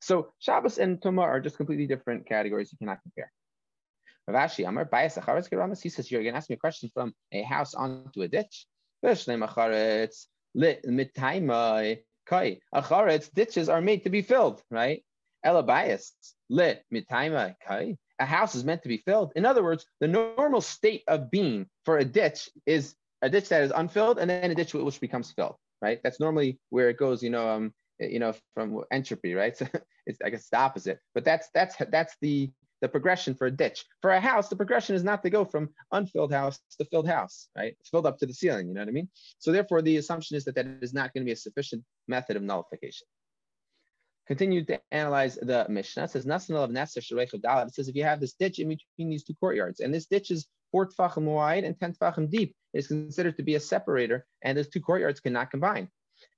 So 0.01 0.31
Shabbos 0.39 0.77
and 0.77 1.01
Tumah 1.01 1.23
are 1.23 1.39
just 1.39 1.57
completely 1.57 1.87
different 1.87 2.27
categories 2.27 2.71
you 2.71 2.77
cannot 2.77 3.01
compare. 3.01 3.31
Rav 4.27 4.49
Ashi 4.49 4.67
Amar 4.67 4.85
Bias 4.85 5.17
Acharetz 5.17 5.49
Geramas, 5.49 5.81
he 5.81 5.89
says, 5.89 6.09
You're 6.09 6.23
going 6.23 6.33
to 6.33 6.37
ask 6.37 6.49
me 6.49 6.55
a 6.55 6.59
question 6.59 6.89
from 6.93 7.13
a 7.31 7.43
house 7.43 7.73
onto 7.73 8.21
a 8.21 8.27
ditch. 8.27 8.67
Kai. 12.25 12.59
Acharetz 12.73 13.31
ditches 13.33 13.69
are 13.69 13.81
made 13.81 14.03
to 14.03 14.09
be 14.09 14.21
filled, 14.21 14.63
right? 14.71 15.03
Elabias 15.45 16.11
lit 16.49 16.83
mitaima 16.91 17.55
kai. 17.65 17.97
A 18.19 18.25
house 18.25 18.55
is 18.55 18.63
meant 18.63 18.83
to 18.83 18.89
be 18.89 18.97
filled. 18.97 19.33
In 19.35 19.45
other 19.45 19.63
words, 19.63 19.85
the 19.99 20.07
normal 20.07 20.61
state 20.61 21.03
of 21.07 21.29
being 21.29 21.67
for 21.83 21.97
a 21.97 22.05
ditch 22.05 22.49
is 22.65 22.95
a 23.21 23.29
ditch 23.29 23.49
that 23.49 23.63
is 23.63 23.71
unfilled 23.75 24.19
and 24.19 24.29
then 24.29 24.51
a 24.51 24.55
ditch 24.55 24.73
which 24.73 25.01
becomes 25.01 25.31
filled, 25.31 25.55
right? 25.81 25.99
That's 26.03 26.19
normally 26.19 26.59
where 26.69 26.89
it 26.89 26.97
goes, 26.97 27.23
you 27.23 27.29
know, 27.29 27.49
um, 27.49 27.73
you 27.99 28.19
know, 28.19 28.33
from 28.53 28.83
entropy, 28.91 29.33
right? 29.33 29.55
So 29.67 29.67
it's 30.07 30.19
I 30.23 30.29
guess 30.29 30.49
the 30.49 30.57
opposite. 30.57 30.99
But 31.15 31.25
that's 31.25 31.49
that's 31.53 31.75
that's 31.89 32.15
the 32.21 32.51
the 32.81 32.87
progression 32.87 33.33
for 33.33 33.47
a 33.47 33.51
ditch. 33.51 33.83
For 34.01 34.11
a 34.11 34.19
house, 34.19 34.49
the 34.49 34.55
progression 34.55 34.95
is 34.95 35.03
not 35.03 35.23
to 35.23 35.29
go 35.29 35.45
from 35.45 35.69
unfilled 35.91 36.31
house 36.31 36.59
to 36.77 36.85
filled 36.85 37.07
house, 37.07 37.47
right? 37.57 37.75
It's 37.79 37.89
filled 37.89 38.05
up 38.05 38.19
to 38.19 38.25
the 38.25 38.33
ceiling, 38.33 38.67
you 38.67 38.75
know 38.75 38.81
what 38.81 38.89
I 38.89 38.91
mean? 38.91 39.09
So 39.39 39.51
therefore, 39.51 39.81
the 39.81 39.97
assumption 39.97 40.37
is 40.37 40.45
that 40.45 40.55
that 40.55 40.67
is 40.81 40.93
not 40.93 41.13
going 41.13 41.23
to 41.23 41.25
be 41.25 41.31
a 41.31 41.35
sufficient 41.35 41.83
method 42.07 42.35
of 42.35 42.43
nullification. 42.43 43.07
Continue 44.27 44.65
to 44.65 44.79
analyze 44.91 45.35
the 45.35 45.65
Mishnah. 45.69 46.05
It 46.05 46.11
says, 46.11 46.25
It 46.25 47.73
says, 47.73 47.87
if 47.87 47.95
you 47.95 48.03
have 48.03 48.19
this 48.19 48.33
ditch 48.33 48.59
in 48.59 48.69
between 48.69 49.09
these 49.09 49.23
two 49.23 49.35
courtyards, 49.39 49.81
and 49.81 49.93
this 49.93 50.07
ditch 50.07 50.31
is 50.31 50.47
four 50.71 50.87
tfachim 50.87 51.23
wide 51.23 51.63
and 51.63 51.79
10 51.79 51.93
tfachim 51.93 52.29
deep, 52.29 52.55
it 52.73 52.79
is 52.79 52.87
considered 52.87 53.37
to 53.37 53.43
be 53.43 53.55
a 53.55 53.59
separator, 53.59 54.25
and 54.41 54.57
those 54.57 54.67
two 54.67 54.81
courtyards 54.81 55.19
cannot 55.19 55.51
combine. 55.51 55.89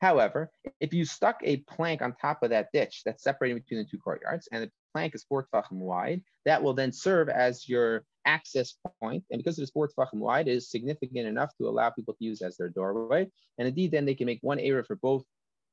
However, 0.02 0.52
if 0.80 0.94
you 0.94 1.06
stuck 1.06 1.40
a 1.44 1.58
plank 1.58 2.02
on 2.02 2.14
top 2.14 2.44
of 2.44 2.50
that 2.50 2.70
ditch 2.74 3.04
that's 3.06 3.24
separating 3.24 3.58
between 3.58 3.80
the 3.80 3.86
two 3.90 4.00
courtyards, 4.00 4.50
and 4.52 4.64
the 4.64 4.72
plank 4.94 5.16
is 5.16 5.24
four 5.24 5.48
tefachim 5.48 5.78
wide, 5.78 6.22
that 6.46 6.62
will 6.62 6.74
then 6.74 6.92
serve 6.92 7.30
as 7.30 7.70
your 7.70 8.04
access 8.26 8.76
point. 9.02 9.24
And 9.32 9.40
because 9.40 9.58
it 9.60 9.64
is 9.64 9.72
four 9.72 9.88
tefachim 9.88 10.20
wide, 10.20 10.48
it 10.48 10.58
is 10.58 10.70
significant 10.70 11.28
enough 11.28 11.56
to 11.58 11.68
allow 11.68 11.90
people 11.90 12.16
to 12.16 12.24
use 12.24 12.42
as 12.42 12.58
their 12.58 12.70
doorway. 12.70 13.30
And 13.58 13.68
indeed, 13.68 13.92
then 13.92 14.06
they 14.06 14.16
can 14.16 14.26
make 14.26 14.40
one 14.42 14.60
area 14.60 14.84
for 14.84 14.98
both 14.98 15.24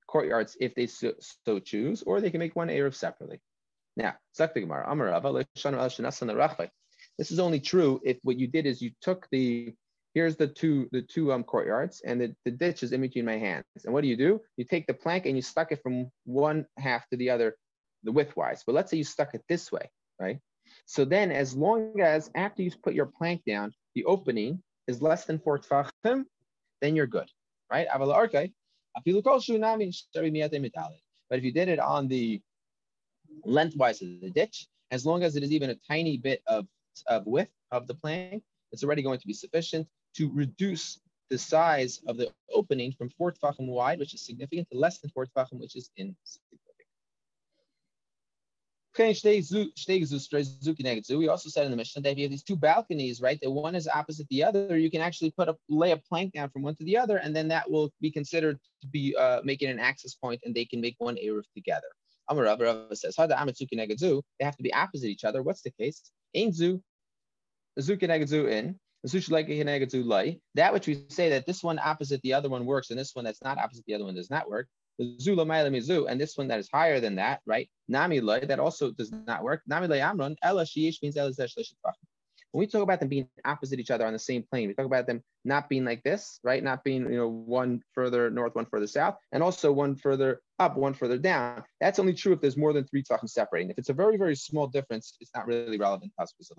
courtyards 0.06 0.56
if 0.60 0.74
they 0.74 0.86
so, 0.86 1.12
so 1.46 1.58
choose, 1.58 2.02
or 2.02 2.20
they 2.20 2.30
can 2.30 2.40
make 2.40 2.56
one 2.56 2.70
area 2.70 2.92
separately. 2.92 3.40
Now, 3.96 4.14
this 7.18 7.30
is 7.30 7.38
only 7.38 7.60
true 7.60 8.00
if 8.04 8.18
what 8.22 8.38
you 8.38 8.46
did 8.46 8.66
is 8.66 8.82
you 8.82 8.90
took 9.00 9.28
the 9.30 9.74
here's 10.14 10.36
the 10.36 10.46
two 10.46 10.88
the 10.92 11.02
two 11.02 11.32
um 11.32 11.44
courtyards 11.44 12.00
and 12.04 12.20
the, 12.20 12.34
the 12.44 12.50
ditch 12.50 12.82
is 12.82 12.92
in 12.92 13.00
between 13.00 13.24
my 13.24 13.36
hands. 13.36 13.64
And 13.84 13.92
what 13.92 14.02
do 14.02 14.08
you 14.08 14.16
do? 14.16 14.40
You 14.56 14.64
take 14.64 14.86
the 14.86 14.94
plank 14.94 15.26
and 15.26 15.36
you 15.36 15.42
stuck 15.42 15.72
it 15.72 15.82
from 15.82 16.10
one 16.24 16.66
half 16.78 17.08
to 17.10 17.16
the 17.16 17.30
other 17.30 17.56
the 18.02 18.12
widthwise. 18.12 18.62
But 18.66 18.74
let's 18.74 18.90
say 18.90 18.96
you 18.96 19.04
stuck 19.04 19.34
it 19.34 19.44
this 19.48 19.72
way, 19.72 19.90
right? 20.20 20.38
So 20.86 21.04
then 21.04 21.30
as 21.30 21.54
long 21.54 22.00
as 22.00 22.30
after 22.34 22.62
you 22.62 22.70
put 22.82 22.94
your 22.94 23.06
plank 23.06 23.42
down, 23.46 23.72
the 23.94 24.04
opening 24.04 24.62
is 24.86 25.02
less 25.02 25.24
than 25.24 25.38
four 25.38 25.58
tfachim, 25.58 26.24
then 26.80 26.96
you're 26.96 27.06
good, 27.06 27.28
right? 27.70 27.86
But 28.94 29.02
if 31.38 31.44
you 31.44 31.52
did 31.52 31.68
it 31.68 31.78
on 31.78 32.08
the 32.08 32.40
lengthwise 33.44 34.02
of 34.02 34.20
the 34.20 34.30
ditch, 34.30 34.66
as 34.90 35.04
long 35.04 35.22
as 35.22 35.36
it 35.36 35.42
is 35.42 35.52
even 35.52 35.70
a 35.70 35.74
tiny 35.88 36.16
bit 36.16 36.42
of, 36.46 36.66
of 37.08 37.26
width 37.26 37.50
of 37.72 37.86
the 37.86 37.94
plank, 37.94 38.42
it's 38.72 38.84
already 38.84 39.02
going 39.02 39.18
to 39.18 39.26
be 39.26 39.32
sufficient 39.32 39.88
to 40.16 40.30
reduce 40.32 41.00
the 41.30 41.38
size 41.38 42.00
of 42.06 42.16
the 42.16 42.30
opening 42.52 42.92
from 42.92 43.10
four 43.10 43.32
tfachim 43.32 43.66
wide, 43.66 43.98
which 43.98 44.14
is 44.14 44.24
significant, 44.24 44.68
to 44.70 44.78
less 44.78 44.98
than 45.00 45.10
four 45.10 45.26
tfachim, 45.26 45.60
which 45.60 45.74
is 45.76 45.90
insignificant. 45.96 46.63
We 48.96 49.04
also 51.28 51.48
said 51.48 51.64
in 51.64 51.70
the 51.70 51.76
Mishnah 51.76 52.02
that 52.02 52.12
if 52.12 52.18
you 52.18 52.24
have 52.24 52.30
these 52.30 52.44
two 52.44 52.56
balconies, 52.56 53.20
right, 53.20 53.38
that 53.42 53.50
one 53.50 53.74
is 53.74 53.88
opposite 53.88 54.28
the 54.28 54.44
other, 54.44 54.78
you 54.78 54.90
can 54.90 55.00
actually 55.00 55.32
put 55.32 55.48
a 55.48 55.56
lay 55.68 55.90
a 55.90 55.96
plank 55.96 56.32
down 56.32 56.50
from 56.50 56.62
one 56.62 56.76
to 56.76 56.84
the 56.84 56.96
other, 56.96 57.16
and 57.16 57.34
then 57.34 57.48
that 57.48 57.68
will 57.68 57.92
be 58.00 58.10
considered 58.10 58.58
to 58.82 58.88
be 58.88 59.16
uh, 59.16 59.40
making 59.42 59.68
an 59.68 59.80
access 59.80 60.14
point, 60.14 60.40
and 60.44 60.54
they 60.54 60.64
can 60.64 60.80
make 60.80 60.94
one 60.98 61.16
eruv 61.16 61.42
together. 61.54 61.88
Amar 62.28 62.44
Rav 62.44 62.96
says, 62.96 63.16
How 63.16 63.26
the 63.26 63.34
Ametsuki 63.34 63.74
Negaju, 63.74 64.22
They 64.38 64.44
have 64.44 64.56
to 64.56 64.62
be 64.62 64.72
opposite 64.72 65.08
each 65.08 65.24
other. 65.24 65.42
What's 65.42 65.62
the 65.62 65.72
case? 65.72 66.10
Ein 66.36 66.52
zu, 66.52 66.80
in, 67.76 68.78
that 70.54 70.72
which 70.72 70.86
we 70.86 71.04
say 71.08 71.28
that 71.30 71.46
this 71.46 71.62
one 71.62 71.78
opposite 71.78 72.22
the 72.22 72.32
other 72.32 72.48
one 72.48 72.64
works, 72.64 72.90
and 72.90 72.98
this 72.98 73.14
one 73.14 73.24
that's 73.24 73.42
not 73.42 73.58
opposite 73.58 73.84
the 73.86 73.94
other 73.94 74.04
one 74.04 74.14
does 74.14 74.30
not 74.30 74.48
work 74.48 74.68
and 74.98 76.20
this 76.20 76.36
one 76.36 76.48
that 76.48 76.58
is 76.58 76.68
higher 76.72 77.00
than 77.00 77.16
that, 77.16 77.40
right? 77.46 77.68
Nami 77.88 78.20
that 78.20 78.60
also 78.60 78.90
does 78.92 79.12
not 79.12 79.42
work. 79.42 79.62
Nami 79.66 79.88
amron, 79.88 80.36
ela 80.42 80.64
sheesh 80.64 81.02
means 81.02 81.16
when 82.54 82.60
we 82.60 82.68
talk 82.68 82.82
about 82.82 83.00
them 83.00 83.08
being 83.08 83.28
opposite 83.44 83.80
each 83.80 83.90
other 83.90 84.06
on 84.06 84.12
the 84.12 84.18
same 84.18 84.44
plane, 84.44 84.68
we 84.68 84.74
talk 84.74 84.86
about 84.86 85.08
them 85.08 85.24
not 85.44 85.68
being 85.68 85.84
like 85.84 86.04
this, 86.04 86.38
right? 86.44 86.62
Not 86.62 86.84
being, 86.84 87.02
you 87.02 87.16
know, 87.16 87.28
one 87.28 87.82
further 87.92 88.30
north, 88.30 88.54
one 88.54 88.66
further 88.66 88.86
south, 88.86 89.16
and 89.32 89.42
also 89.42 89.72
one 89.72 89.96
further 89.96 90.40
up, 90.60 90.76
one 90.76 90.94
further 90.94 91.18
down. 91.18 91.64
That's 91.80 91.98
only 91.98 92.14
true 92.14 92.32
if 92.32 92.40
there's 92.40 92.56
more 92.56 92.72
than 92.72 92.84
three 92.84 93.02
tefachim 93.02 93.28
separating. 93.28 93.70
If 93.70 93.78
it's 93.78 93.88
a 93.88 93.92
very, 93.92 94.16
very 94.16 94.36
small 94.36 94.68
difference, 94.68 95.16
it's 95.20 95.32
not 95.34 95.48
really 95.48 95.78
relevant 95.78 96.12
to 96.16 96.22
us 96.22 96.32
because 96.32 96.52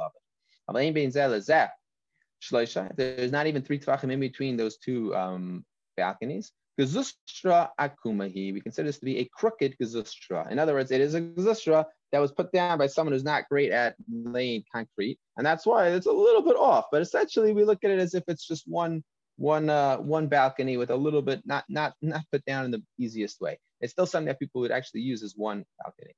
it. 2.88 2.98
There's 2.98 3.32
not 3.32 3.48
even 3.48 3.62
three 3.62 3.80
tefachim 3.80 4.12
in 4.12 4.20
between 4.20 4.58
those 4.58 4.76
two 4.76 5.16
um, 5.16 5.64
balconies. 5.96 6.52
Gezustra 6.80 7.70
akumahi. 7.80 8.54
We 8.54 8.62
consider 8.62 8.88
this 8.88 9.00
to 9.00 9.06
be 9.06 9.20
a 9.20 9.30
crooked 9.34 9.76
gezustra. 9.82 10.52
In 10.52 10.60
other 10.60 10.74
words, 10.74 10.92
it 10.92 11.02
is 11.02 11.14
a 11.14 11.22
gezustra 11.22 11.86
that 12.12 12.20
was 12.20 12.32
put 12.32 12.52
down 12.52 12.78
by 12.78 12.88
someone 12.88 13.14
who's 13.14 13.24
not 13.24 13.48
great 13.50 13.72
at 13.72 13.96
laying 14.10 14.64
concrete, 14.74 15.18
and 15.38 15.46
that's 15.46 15.66
why 15.66 15.88
it's 15.88 16.06
a 16.06 16.12
little 16.12 16.42
bit 16.42 16.58
off. 16.58 16.86
But 16.92 17.02
essentially, 17.02 17.54
we 17.54 17.64
look 17.64 17.84
at 17.84 17.92
it 17.92 18.00
as 18.00 18.14
if 18.14 18.24
it's 18.28 18.48
just 18.48 18.64
one 18.68 19.04
one 19.38 19.70
uh, 19.70 19.98
one 19.98 20.28
balcony 20.28 20.78
with 20.78 20.90
a 20.90 20.96
little 20.96 21.22
bit 21.22 21.42
not 21.46 21.66
not 21.70 21.94
not 22.02 22.24
put 22.32 22.44
down 22.46 22.66
in 22.66 22.72
the 22.72 22.84
easiest 22.98 23.42
way. 23.42 23.60
It's 23.82 23.94
still 23.94 24.06
something 24.06 24.28
that 24.28 24.40
people 24.40 24.62
would 24.62 24.72
actually 24.72 25.02
use 25.02 25.24
as 25.24 25.34
one 25.36 25.66
balcony. 25.84 26.14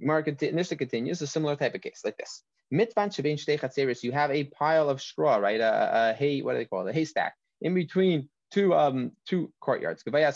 Market 0.00 0.38
Nishta 0.38 0.78
continues 0.78 1.20
a 1.22 1.26
similar 1.26 1.56
type 1.56 1.74
of 1.74 1.80
case 1.80 2.02
like 2.04 2.16
this. 2.16 2.42
Mitvan 2.72 4.02
you 4.02 4.12
have 4.12 4.30
a 4.30 4.44
pile 4.44 4.88
of 4.88 5.00
straw, 5.00 5.36
right? 5.36 5.60
A, 5.60 6.10
a 6.10 6.12
hay, 6.12 6.40
what 6.42 6.52
do 6.52 6.58
they 6.58 6.64
call 6.66 6.86
it? 6.86 6.90
A 6.90 6.92
haystack 6.92 7.34
in 7.60 7.74
between 7.74 8.28
two 8.50 8.74
um 8.74 9.12
two 9.26 9.52
courtyards. 9.60 10.02
Gavaya 10.02 10.28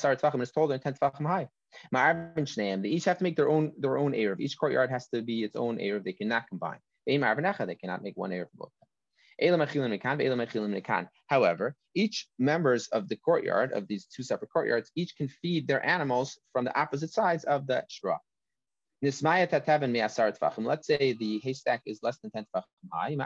is 0.42 0.50
taller 0.50 0.68
than 0.68 0.80
ten 0.80 0.94
tefachim 0.94 1.26
high. 1.26 1.48
They 2.82 2.88
each 2.88 3.04
have 3.06 3.18
to 3.18 3.24
make 3.24 3.36
their 3.36 3.48
own 3.48 3.72
their 3.78 3.96
own 3.98 4.12
erev. 4.12 4.40
Each 4.40 4.58
courtyard 4.58 4.90
has 4.90 5.08
to 5.08 5.22
be 5.22 5.42
its 5.42 5.56
own 5.56 5.78
erev. 5.78 6.04
They 6.04 6.12
cannot 6.12 6.48
combine. 6.48 6.78
They 7.06 7.18
cannot 7.18 8.02
make 8.02 8.16
one 8.16 8.30
erev 8.30 8.50
for 8.50 8.68
both. 8.68 8.72
However, 11.26 11.74
each 11.94 12.28
members 12.38 12.88
of 12.88 13.08
the 13.08 13.16
courtyard 13.16 13.72
of 13.72 13.88
these 13.88 14.06
two 14.06 14.22
separate 14.22 14.52
courtyards 14.52 14.92
each 14.94 15.16
can 15.16 15.28
feed 15.28 15.66
their 15.66 15.84
animals 15.84 16.38
from 16.52 16.64
the 16.64 16.78
opposite 16.78 17.10
sides 17.10 17.44
of 17.44 17.66
the 17.66 17.84
straw. 17.88 18.18
Let's 19.00 19.18
say 20.86 21.12
the 21.12 21.40
haystack 21.42 21.82
is 21.86 21.98
less 22.02 22.18
than 22.18 22.30
10 22.30 22.46
tefachim 22.54 22.88
high. 22.92 23.16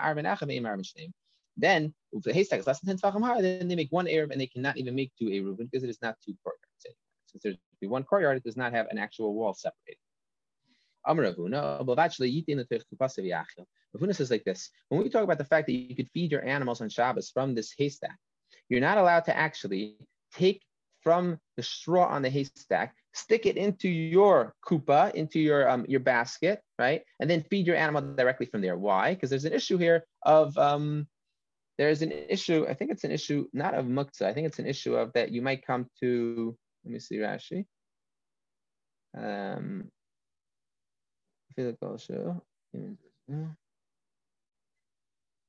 Then, 1.57 1.95
the 2.13 2.33
haystack 2.33 2.61
is 2.61 2.67
less 2.67 2.81
than 2.81 2.97
10 2.97 3.13
tefachim 3.13 3.25
high, 3.25 3.41
then 3.41 3.69
they 3.69 3.77
make 3.77 3.91
one 3.91 4.07
eruv 4.07 4.31
and 4.31 4.41
they 4.41 4.47
cannot 4.47 4.77
even 4.77 4.95
make 4.95 5.13
two 5.19 5.27
Eruvin 5.27 5.71
because 5.71 5.85
it 5.85 5.91
is 5.91 6.01
not 6.03 6.17
two 6.25 6.35
courtyards. 6.43 6.67
Since 7.27 7.43
there's 7.43 7.57
one 7.91 8.05
courtyard, 8.05 8.37
it 8.37 8.45
does 8.45 8.57
not 8.57 8.73
have 8.73 8.87
an 8.91 8.99
actual 8.99 9.35
wall 9.35 9.55
separated. 9.55 9.99
Rav 11.07 11.17
Huna 14.03 14.15
says 14.15 14.31
like 14.31 14.45
this 14.45 14.71
when 14.89 15.03
we 15.03 15.09
talk 15.09 15.23
about 15.23 15.39
the 15.39 15.45
fact 15.45 15.67
that 15.67 15.73
you 15.73 15.95
could 15.95 16.11
feed 16.13 16.33
your 16.33 16.45
animals 16.45 16.81
on 16.81 16.89
Shabbos 16.89 17.31
from 17.31 17.55
this 17.55 17.73
haystack, 17.79 18.17
you're 18.69 18.81
not 18.81 18.99
allowed 18.99 19.25
to 19.27 19.37
actually 19.37 19.97
take 20.33 20.63
from 21.03 21.39
the 21.57 21.63
straw 21.63 22.07
on 22.07 22.23
the 22.23 22.31
haystack, 22.31 22.95
stick 23.15 23.47
it 23.47 23.57
into 23.57 23.89
your 23.89 24.55
kupa, 24.67 25.15
into 25.15 25.39
your 25.39 25.69
um, 25.69 25.87
your 25.89 26.01
basket, 26.01 26.61
right, 26.79 27.03
and 27.21 27.31
then 27.31 27.45
feed 27.45 27.67
your 27.67 27.77
animal 27.77 28.03
directly 28.15 28.47
from 28.47 28.61
there. 28.61 28.77
Why? 28.77 29.15
Because 29.15 29.31
there's 29.31 29.45
an 29.45 29.53
issue 29.53 29.77
here 29.77 30.05
of 30.23 30.59
um, 30.59 31.07
there's 31.79 32.03
an 32.03 32.13
issue. 32.13 32.67
I 32.69 32.75
think 32.75 32.91
it's 32.91 33.05
an 33.05 33.11
issue 33.11 33.49
not 33.53 33.75
of 33.75 33.87
muktzah. 33.87 34.23
I 34.23 34.33
think 34.33 34.47
it's 34.47 34.59
an 34.59 34.67
issue 34.67 34.97
of 34.97 35.13
that 35.13 35.31
you 35.31 35.43
might 35.43 35.67
come 35.67 35.87
to. 36.01 36.57
Let 36.85 36.93
me 36.93 36.99
see 36.99 37.17
Rashi. 37.17 37.67
Um, 39.17 39.91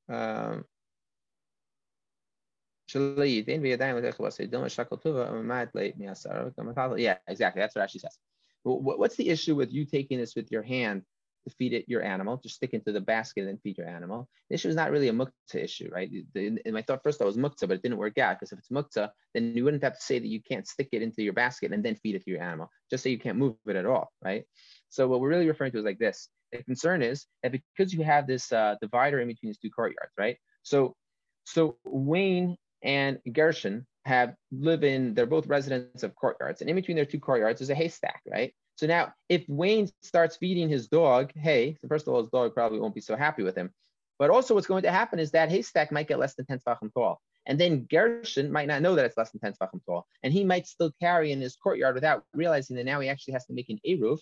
um, 0.10 0.66
yeah, 6.98 7.18
exactly. 7.28 7.62
That's 7.62 7.76
what 7.76 7.88
Rashi 7.88 8.00
says. 8.00 8.18
What's 8.64 9.16
the 9.16 9.30
issue 9.30 9.56
with 9.56 9.72
you 9.72 9.86
taking 9.86 10.18
this 10.20 10.36
with 10.36 10.52
your 10.52 10.64
hand 10.64 11.04
to 11.48 11.56
feed 11.56 11.74
it 11.74 11.86
your 11.88 12.04
animal, 12.04 12.38
just 12.38 12.56
stick 12.56 12.74
into 12.74 12.92
the 12.92 13.02
basket 13.02 13.42
and 13.42 13.50
then 13.50 13.58
feed 13.58 13.78
your 13.78 13.88
animal? 13.88 14.28
The 14.50 14.56
issue 14.56 14.70
is 14.70 14.76
not 14.76 14.92
really 14.92 15.08
a 15.08 15.14
muktzah 15.14 15.32
issue, 15.56 15.90
right? 15.92 16.10
And 16.36 16.60
my 16.68 16.82
thought 16.82 17.04
first 17.04 17.20
thought 17.20 17.26
was 17.26 17.38
muktzah, 17.38 17.68
but 17.68 17.72
it 17.72 17.82
didn't 17.82 17.98
work 17.98 18.18
out 18.18 18.38
because 18.38 18.52
if 18.52 18.60
it's 18.60 18.70
muktzah, 18.70 19.10
then 19.34 19.54
you 19.56 19.64
wouldn't 19.64 19.84
have 19.84 19.96
to 19.96 20.02
say 20.02 20.20
that 20.20 20.28
you 20.28 20.42
can't 20.42 20.68
stick 20.68 20.90
it 20.92 21.02
into 21.02 21.24
your 21.24 21.34
basket 21.34 21.72
and 21.72 21.84
then 21.84 21.96
feed 21.96 22.16
it 22.16 22.24
to 22.24 22.32
your 22.32 22.42
animal. 22.42 22.70
Just 22.90 23.04
say 23.04 23.10
you 23.10 23.20
can't 23.20 23.38
move 23.38 23.56
it 23.66 23.76
at 23.76 23.86
all, 23.86 24.12
right? 24.24 24.44
So 24.90 25.08
what 25.08 25.20
we're 25.20 25.30
really 25.30 25.48
referring 25.48 25.72
to 25.74 25.80
is 25.80 25.86
like 25.86 26.00
this. 26.00 26.30
The 26.52 26.64
concern 26.64 27.02
is 27.02 27.26
that 27.44 27.52
because 27.52 27.94
you 27.94 28.04
have 28.04 28.28
this 28.28 28.52
uh, 28.52 28.76
divider 28.82 29.20
in 29.20 29.28
between 29.28 29.50
these 29.50 29.58
two 29.58 29.70
courtyards, 29.70 30.14
right? 30.18 30.38
So, 30.64 30.96
so 31.46 31.78
Wayne 31.86 32.58
and 32.82 33.20
Gershon 33.32 33.86
have 34.06 34.36
live 34.52 34.84
in, 34.84 35.14
they're 35.14 35.26
both 35.26 35.48
residents 35.48 36.04
of 36.04 36.16
courtyards. 36.16 36.62
And 36.62 36.70
in 36.70 36.76
between 36.76 36.96
their 36.96 37.06
two 37.06 37.20
courtyards 37.20 37.62
is 37.62 37.70
a 37.70 37.76
haystack, 37.76 38.22
right? 38.30 38.54
So 38.78 38.86
now 38.86 39.14
if 39.28 39.44
Wayne 39.48 39.90
starts 40.04 40.38
feeding 40.38 40.70
his 40.70 40.88
dog 40.88 41.32
hay, 41.36 41.78
so 41.82 41.88
first 41.88 42.08
of 42.08 42.14
all, 42.14 42.22
his 42.22 42.30
dog 42.30 42.54
probably 42.54 42.80
won't 42.80 42.96
be 42.96 43.02
so 43.02 43.16
happy 43.16 43.44
with 43.44 43.56
him. 43.56 43.72
But 44.20 44.30
also 44.30 44.54
what's 44.54 44.68
going 44.68 44.84
to 44.84 44.92
happen 44.92 45.20
is 45.20 45.32
that 45.32 45.50
haystack 45.50 45.92
might 45.92 46.08
get 46.08 46.20
less 46.20 46.36
than 46.36 46.46
10 46.46 46.60
tefachim 46.60 46.94
tall. 46.94 47.20
And 47.48 47.60
then 47.60 47.88
Gershon 47.90 48.52
might 48.52 48.68
not 48.68 48.82
know 48.82 48.96
that 48.96 49.06
it's 49.06 49.18
less 49.18 49.32
than 49.32 49.42
10 49.42 49.54
tefachim 49.54 49.84
tall. 49.86 50.06
And 50.22 50.32
he 50.32 50.44
might 50.44 50.68
still 50.68 50.92
carry 51.02 51.32
in 51.32 51.42
his 51.42 51.56
courtyard 51.56 51.96
without 51.96 52.24
realizing 52.34 52.76
that 52.78 52.86
now 52.86 53.00
he 53.00 53.10
actually 53.10 53.34
has 53.34 53.46
to 53.48 53.54
make 53.54 53.70
an 53.70 53.80
Eruv, 53.88 54.20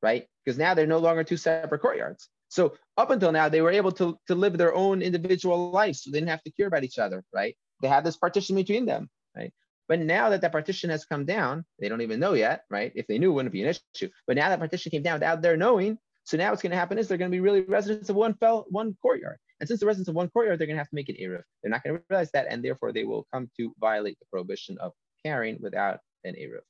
right? 0.00 0.26
Because 0.44 0.58
now 0.58 0.74
they're 0.74 0.86
no 0.86 0.98
longer 0.98 1.24
two 1.24 1.36
separate 1.36 1.80
courtyards. 1.80 2.28
So 2.48 2.76
up 2.96 3.10
until 3.10 3.32
now, 3.32 3.48
they 3.48 3.62
were 3.62 3.70
able 3.70 3.92
to, 3.92 4.16
to 4.28 4.34
live 4.34 4.56
their 4.58 4.74
own 4.74 5.02
individual 5.02 5.70
lives. 5.70 6.02
So 6.02 6.10
they 6.10 6.18
didn't 6.18 6.30
have 6.30 6.42
to 6.44 6.52
care 6.52 6.66
about 6.66 6.84
each 6.84 6.98
other, 6.98 7.24
right? 7.32 7.56
They 7.82 7.88
had 7.88 8.04
this 8.04 8.16
partition 8.16 8.56
between 8.56 8.86
them, 8.86 9.08
right? 9.36 9.52
But 9.88 10.00
now 10.00 10.28
that 10.28 10.42
that 10.42 10.52
partition 10.52 10.90
has 10.90 11.06
come 11.06 11.24
down, 11.24 11.64
they 11.78 11.88
don't 11.88 12.02
even 12.02 12.20
know 12.20 12.34
yet, 12.34 12.64
right? 12.70 12.92
If 12.94 13.06
they 13.06 13.18
knew, 13.18 13.30
it 13.30 13.34
wouldn't 13.34 13.52
be 13.52 13.62
an 13.62 13.74
issue. 13.94 14.10
But 14.26 14.36
now 14.36 14.50
that 14.50 14.58
partition 14.58 14.90
came 14.90 15.02
down 15.02 15.14
without 15.14 15.40
their 15.40 15.56
knowing, 15.56 15.98
so 16.24 16.36
now 16.36 16.50
what's 16.50 16.60
going 16.60 16.72
to 16.72 16.76
happen 16.76 16.98
is 16.98 17.08
they're 17.08 17.16
going 17.16 17.30
to 17.30 17.34
be 17.34 17.40
really 17.40 17.62
residents 17.62 18.10
of 18.10 18.16
one 18.16 18.34
fell 18.34 18.66
one 18.68 18.94
courtyard. 19.00 19.38
And 19.60 19.66
since 19.66 19.80
the 19.80 19.86
residents 19.86 20.10
of 20.10 20.14
one 20.14 20.28
courtyard, 20.28 20.58
they're 20.58 20.66
going 20.66 20.76
to 20.76 20.80
have 20.80 20.90
to 20.90 20.94
make 20.94 21.08
an 21.08 21.16
eruv. 21.16 21.42
They're 21.62 21.70
not 21.70 21.82
going 21.82 21.96
to 21.96 22.02
realize 22.10 22.30
that, 22.32 22.46
and 22.50 22.62
therefore 22.62 22.92
they 22.92 23.04
will 23.04 23.26
come 23.32 23.50
to 23.56 23.74
violate 23.80 24.18
the 24.20 24.26
prohibition 24.30 24.76
of 24.78 24.92
carrying 25.24 25.56
without 25.60 26.00
an 26.24 26.34
eruv. 26.34 26.60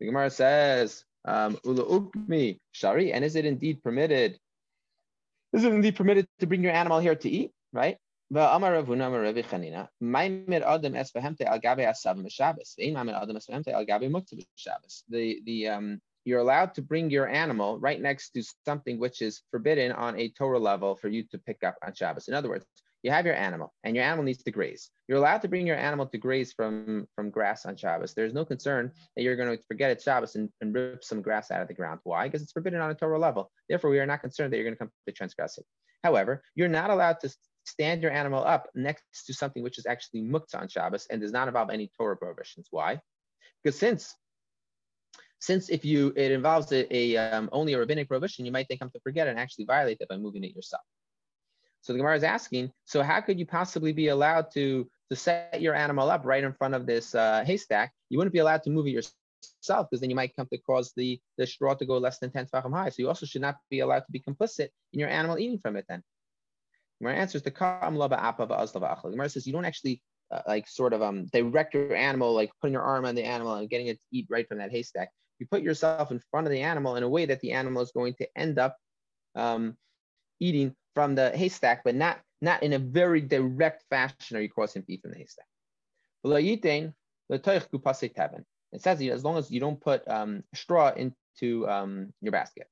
The 0.00 0.06
Gemara 0.06 0.30
says, 0.30 1.04
um, 1.24 1.56
"Ula 1.64 1.84
ukmi 1.84 2.58
shari," 2.72 3.12
and 3.12 3.24
is 3.24 3.36
it 3.36 3.46
indeed 3.46 3.80
permitted? 3.80 4.38
Is 5.52 5.62
it 5.62 5.72
indeed 5.72 5.94
permitted 5.94 6.26
to 6.40 6.46
bring 6.48 6.64
your 6.64 6.72
animal 6.72 6.98
here 6.98 7.14
to 7.14 7.30
eat? 7.30 7.52
Right? 7.72 7.96
The 15.08 15.40
the 15.44 15.68
um 15.68 16.00
you're 16.24 16.40
allowed 16.40 16.74
to 16.74 16.82
bring 16.82 17.08
your 17.08 17.28
animal 17.28 17.78
right 17.78 18.00
next 18.00 18.30
to 18.30 18.42
something 18.64 18.98
which 18.98 19.22
is 19.22 19.42
forbidden 19.52 19.92
on 19.92 20.18
a 20.18 20.28
Torah 20.30 20.58
level 20.58 20.96
for 20.96 21.06
you 21.06 21.22
to 21.30 21.38
pick 21.38 21.62
up 21.62 21.76
on 21.86 21.94
Shabbos. 21.94 22.26
In 22.26 22.34
other 22.34 22.48
words, 22.48 22.66
you 23.04 23.12
have 23.12 23.26
your 23.26 23.36
animal 23.36 23.72
and 23.84 23.94
your 23.94 24.04
animal 24.04 24.24
needs 24.24 24.42
to 24.42 24.50
graze. 24.50 24.90
You're 25.06 25.18
allowed 25.18 25.42
to 25.42 25.48
bring 25.48 25.64
your 25.64 25.76
animal 25.76 26.06
to 26.06 26.18
graze 26.18 26.52
from, 26.52 27.06
from 27.14 27.30
grass 27.30 27.64
on 27.64 27.76
Shabbos. 27.76 28.14
There's 28.14 28.34
no 28.34 28.44
concern 28.44 28.90
that 29.14 29.22
you're 29.22 29.36
going 29.36 29.56
to 29.56 29.62
forget 29.68 29.92
it's 29.92 30.02
Shabbos 30.02 30.34
and, 30.34 30.48
and 30.60 30.74
rip 30.74 31.04
some 31.04 31.22
grass 31.22 31.52
out 31.52 31.62
of 31.62 31.68
the 31.68 31.74
ground. 31.74 32.00
Why? 32.02 32.26
Because 32.26 32.42
it's 32.42 32.50
forbidden 32.50 32.80
on 32.80 32.90
a 32.90 32.94
Torah 32.94 33.20
level. 33.20 33.52
Therefore, 33.68 33.90
we 33.90 34.00
are 34.00 34.06
not 34.06 34.22
concerned 34.22 34.52
that 34.52 34.56
you're 34.56 34.64
going 34.64 34.74
to 34.74 34.78
come 34.78 34.90
to 35.06 35.12
transgress 35.12 35.58
it. 35.58 35.64
However, 36.02 36.42
you're 36.56 36.66
not 36.66 36.90
allowed 36.90 37.20
to 37.20 37.32
stand 37.66 38.02
your 38.02 38.12
animal 38.12 38.44
up 38.44 38.68
next 38.74 39.26
to 39.26 39.34
something 39.34 39.62
which 39.62 39.78
is 39.78 39.86
actually 39.86 40.22
muktzah 40.22 40.60
on 40.60 40.68
Shabbos 40.68 41.06
and 41.10 41.20
does 41.20 41.32
not 41.32 41.48
involve 41.48 41.70
any 41.70 41.90
Torah 41.96 42.16
prohibitions. 42.16 42.68
Why? 42.70 43.00
Because 43.62 43.78
since 43.78 44.14
since 45.38 45.68
if 45.68 45.84
you 45.84 46.12
it 46.16 46.32
involves 46.32 46.72
a, 46.72 46.94
a 46.94 47.16
um, 47.16 47.48
only 47.52 47.74
a 47.74 47.78
rabbinic 47.78 48.08
prohibition, 48.08 48.46
you 48.46 48.52
might 48.52 48.68
think 48.68 48.80
come 48.80 48.90
to 48.90 49.00
forget 49.00 49.28
and 49.28 49.38
actually 49.38 49.64
violate 49.64 49.98
that 49.98 50.08
by 50.08 50.16
moving 50.16 50.44
it 50.44 50.54
yourself. 50.54 50.82
So 51.82 51.92
the 51.92 51.98
Gemara 51.98 52.16
is 52.16 52.24
asking, 52.24 52.72
so 52.84 53.02
how 53.02 53.20
could 53.20 53.38
you 53.38 53.46
possibly 53.46 53.92
be 53.92 54.08
allowed 54.08 54.50
to 54.54 54.88
to 55.10 55.16
set 55.16 55.60
your 55.60 55.74
animal 55.74 56.10
up 56.10 56.24
right 56.24 56.42
in 56.42 56.52
front 56.52 56.74
of 56.74 56.86
this 56.86 57.14
uh, 57.14 57.44
haystack? 57.44 57.92
You 58.08 58.18
wouldn't 58.18 58.32
be 58.32 58.40
allowed 58.40 58.62
to 58.64 58.70
move 58.70 58.86
it 58.86 58.90
yourself 58.90 59.86
because 59.90 60.00
then 60.00 60.10
you 60.10 60.16
might 60.16 60.34
come 60.34 60.48
to 60.52 60.58
cause 60.58 60.92
the, 60.96 61.20
the 61.38 61.46
straw 61.46 61.74
to 61.74 61.86
go 61.86 61.98
less 61.98 62.18
than 62.18 62.30
10 62.30 62.46
tefachim 62.46 62.72
high. 62.72 62.88
So 62.88 62.96
you 62.98 63.08
also 63.08 63.26
should 63.26 63.42
not 63.42 63.56
be 63.70 63.80
allowed 63.80 64.00
to 64.00 64.10
be 64.10 64.20
complicit 64.20 64.68
in 64.92 65.00
your 65.00 65.08
animal 65.08 65.38
eating 65.38 65.58
from 65.58 65.76
it 65.76 65.84
then. 65.88 66.02
Gemara 67.00 67.16
answers 67.16 67.42
the 67.42 67.50
kam 67.50 67.96
laba 67.96 68.18
apa 68.18 68.46
va'azlava 68.46 68.96
achla. 68.96 69.10
Gemara 69.10 69.28
says 69.28 69.46
you 69.46 69.52
don't 69.52 69.64
actually 69.64 70.02
uh, 70.30 70.42
like 70.46 70.66
sort 70.68 70.92
of 70.92 71.02
um 71.02 71.26
direct 71.26 71.74
your 71.74 71.94
animal, 71.94 72.34
like 72.34 72.50
putting 72.60 72.72
your 72.72 72.82
arm 72.82 73.04
on 73.04 73.14
the 73.14 73.24
animal 73.24 73.54
and 73.54 73.68
getting 73.68 73.88
it 73.88 73.96
to 73.96 74.02
eat 74.12 74.26
right 74.30 74.48
from 74.48 74.58
that 74.58 74.70
haystack. 74.70 75.10
You 75.38 75.46
put 75.46 75.62
yourself 75.62 76.10
in 76.10 76.20
front 76.30 76.46
of 76.46 76.52
the 76.52 76.62
animal 76.62 76.96
in 76.96 77.02
a 77.02 77.08
way 77.08 77.26
that 77.26 77.40
the 77.40 77.52
animal 77.52 77.82
is 77.82 77.92
going 77.92 78.14
to 78.14 78.28
end 78.36 78.58
up 78.58 78.76
um, 79.34 79.76
eating 80.40 80.74
from 80.94 81.14
the 81.14 81.30
haystack, 81.30 81.82
but 81.84 81.94
not 81.94 82.18
not 82.40 82.62
in 82.62 82.72
a 82.72 82.78
very 82.78 83.20
direct 83.20 83.84
fashion. 83.90 84.36
Are 84.36 84.40
you 84.40 84.48
causing 84.48 84.82
to 84.82 84.92
eat 84.92 85.02
from 85.02 85.12
the 85.12 85.18
haystack? 85.18 85.46
It 88.72 88.82
says 88.82 89.00
as 89.00 89.24
long 89.24 89.38
as 89.38 89.50
you 89.50 89.60
don't 89.60 89.80
put 89.80 90.08
um, 90.08 90.42
straw 90.54 90.92
into 90.92 91.68
um, 91.68 92.12
your 92.20 92.32
basket. 92.32 92.66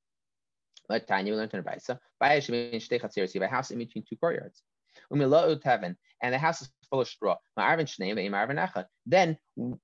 Like 0.89 1.07
Tanya, 1.07 1.33
we 1.33 1.39
learned 1.39 1.53
in 1.55 1.61
have 1.61 3.43
a 3.43 3.49
house 3.49 3.71
in 3.71 3.79
between 3.79 4.05
two 4.09 4.17
courtyards. 4.17 4.63
And 5.11 6.33
the 6.33 6.39
house 6.39 6.63
is 6.63 6.71
full 6.89 7.01
of 7.01 7.09
straw. 7.09 7.37
Then 9.07 9.39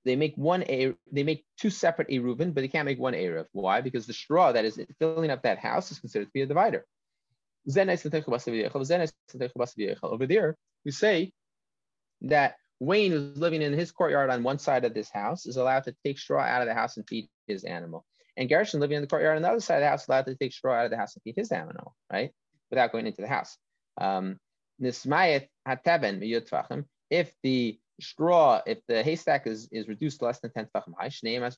they 0.05 0.15
make 0.15 0.33
one 0.35 0.63
they 1.11 1.23
make 1.23 1.45
two 1.59 1.69
separate 1.69 2.09
eruvin, 2.09 2.53
but 2.53 2.61
they 2.61 2.67
can't 2.67 2.85
make 2.85 2.99
one 2.99 3.13
eruv. 3.13 3.45
Why? 3.51 3.81
Because 3.81 4.07
the 4.07 4.13
straw 4.13 4.51
that 4.51 4.65
is 4.65 4.79
filling 4.99 5.29
up 5.29 5.43
that 5.43 5.59
house 5.59 5.91
is 5.91 5.99
considered 5.99 6.25
to 6.25 6.31
be 6.33 6.41
a 6.41 6.45
divider. 6.45 6.85
Over 10.03 10.25
there, 10.25 10.57
we 10.83 10.91
say 10.91 11.31
that 12.21 12.55
Wayne, 12.79 13.11
who's 13.11 13.37
living 13.37 13.61
in 13.61 13.73
his 13.73 13.91
courtyard 13.91 14.31
on 14.31 14.41
one 14.41 14.57
side 14.57 14.85
of 14.85 14.95
this 14.95 15.11
house, 15.11 15.45
is 15.45 15.57
allowed 15.57 15.83
to 15.83 15.95
take 16.03 16.17
straw 16.17 16.41
out 16.41 16.63
of 16.63 16.67
the 16.67 16.73
house 16.73 16.97
and 16.97 17.07
feed 17.07 17.29
his 17.45 17.63
animal. 17.63 18.03
And 18.37 18.49
Gershon 18.49 18.79
living 18.79 18.95
in 18.95 19.01
the 19.01 19.07
courtyard 19.07 19.35
on 19.35 19.41
the 19.41 19.49
other 19.49 19.59
side 19.59 19.75
of 19.75 19.81
the 19.81 19.89
house 19.89 20.07
allowed 20.07 20.25
to 20.27 20.35
take 20.35 20.53
straw 20.53 20.75
out 20.75 20.85
of 20.85 20.91
the 20.91 20.97
house 20.97 21.15
and 21.15 21.23
feed 21.23 21.35
his 21.35 21.51
animal, 21.51 21.95
right? 22.11 22.31
Without 22.69 22.91
going 22.91 23.07
into 23.07 23.21
the 23.21 23.27
house. 23.27 23.57
Um, 23.99 24.39
if 27.09 27.33
the 27.43 27.79
straw, 27.99 28.61
if 28.65 28.79
the 28.87 29.03
haystack 29.03 29.47
is, 29.47 29.67
is 29.71 29.87
reduced 29.87 30.21
less 30.21 30.39
than 30.39 30.51
10 30.51 30.67
tefachim 30.73 30.93
high, 30.97 31.09
shneim 31.09 31.41
as 31.41 31.57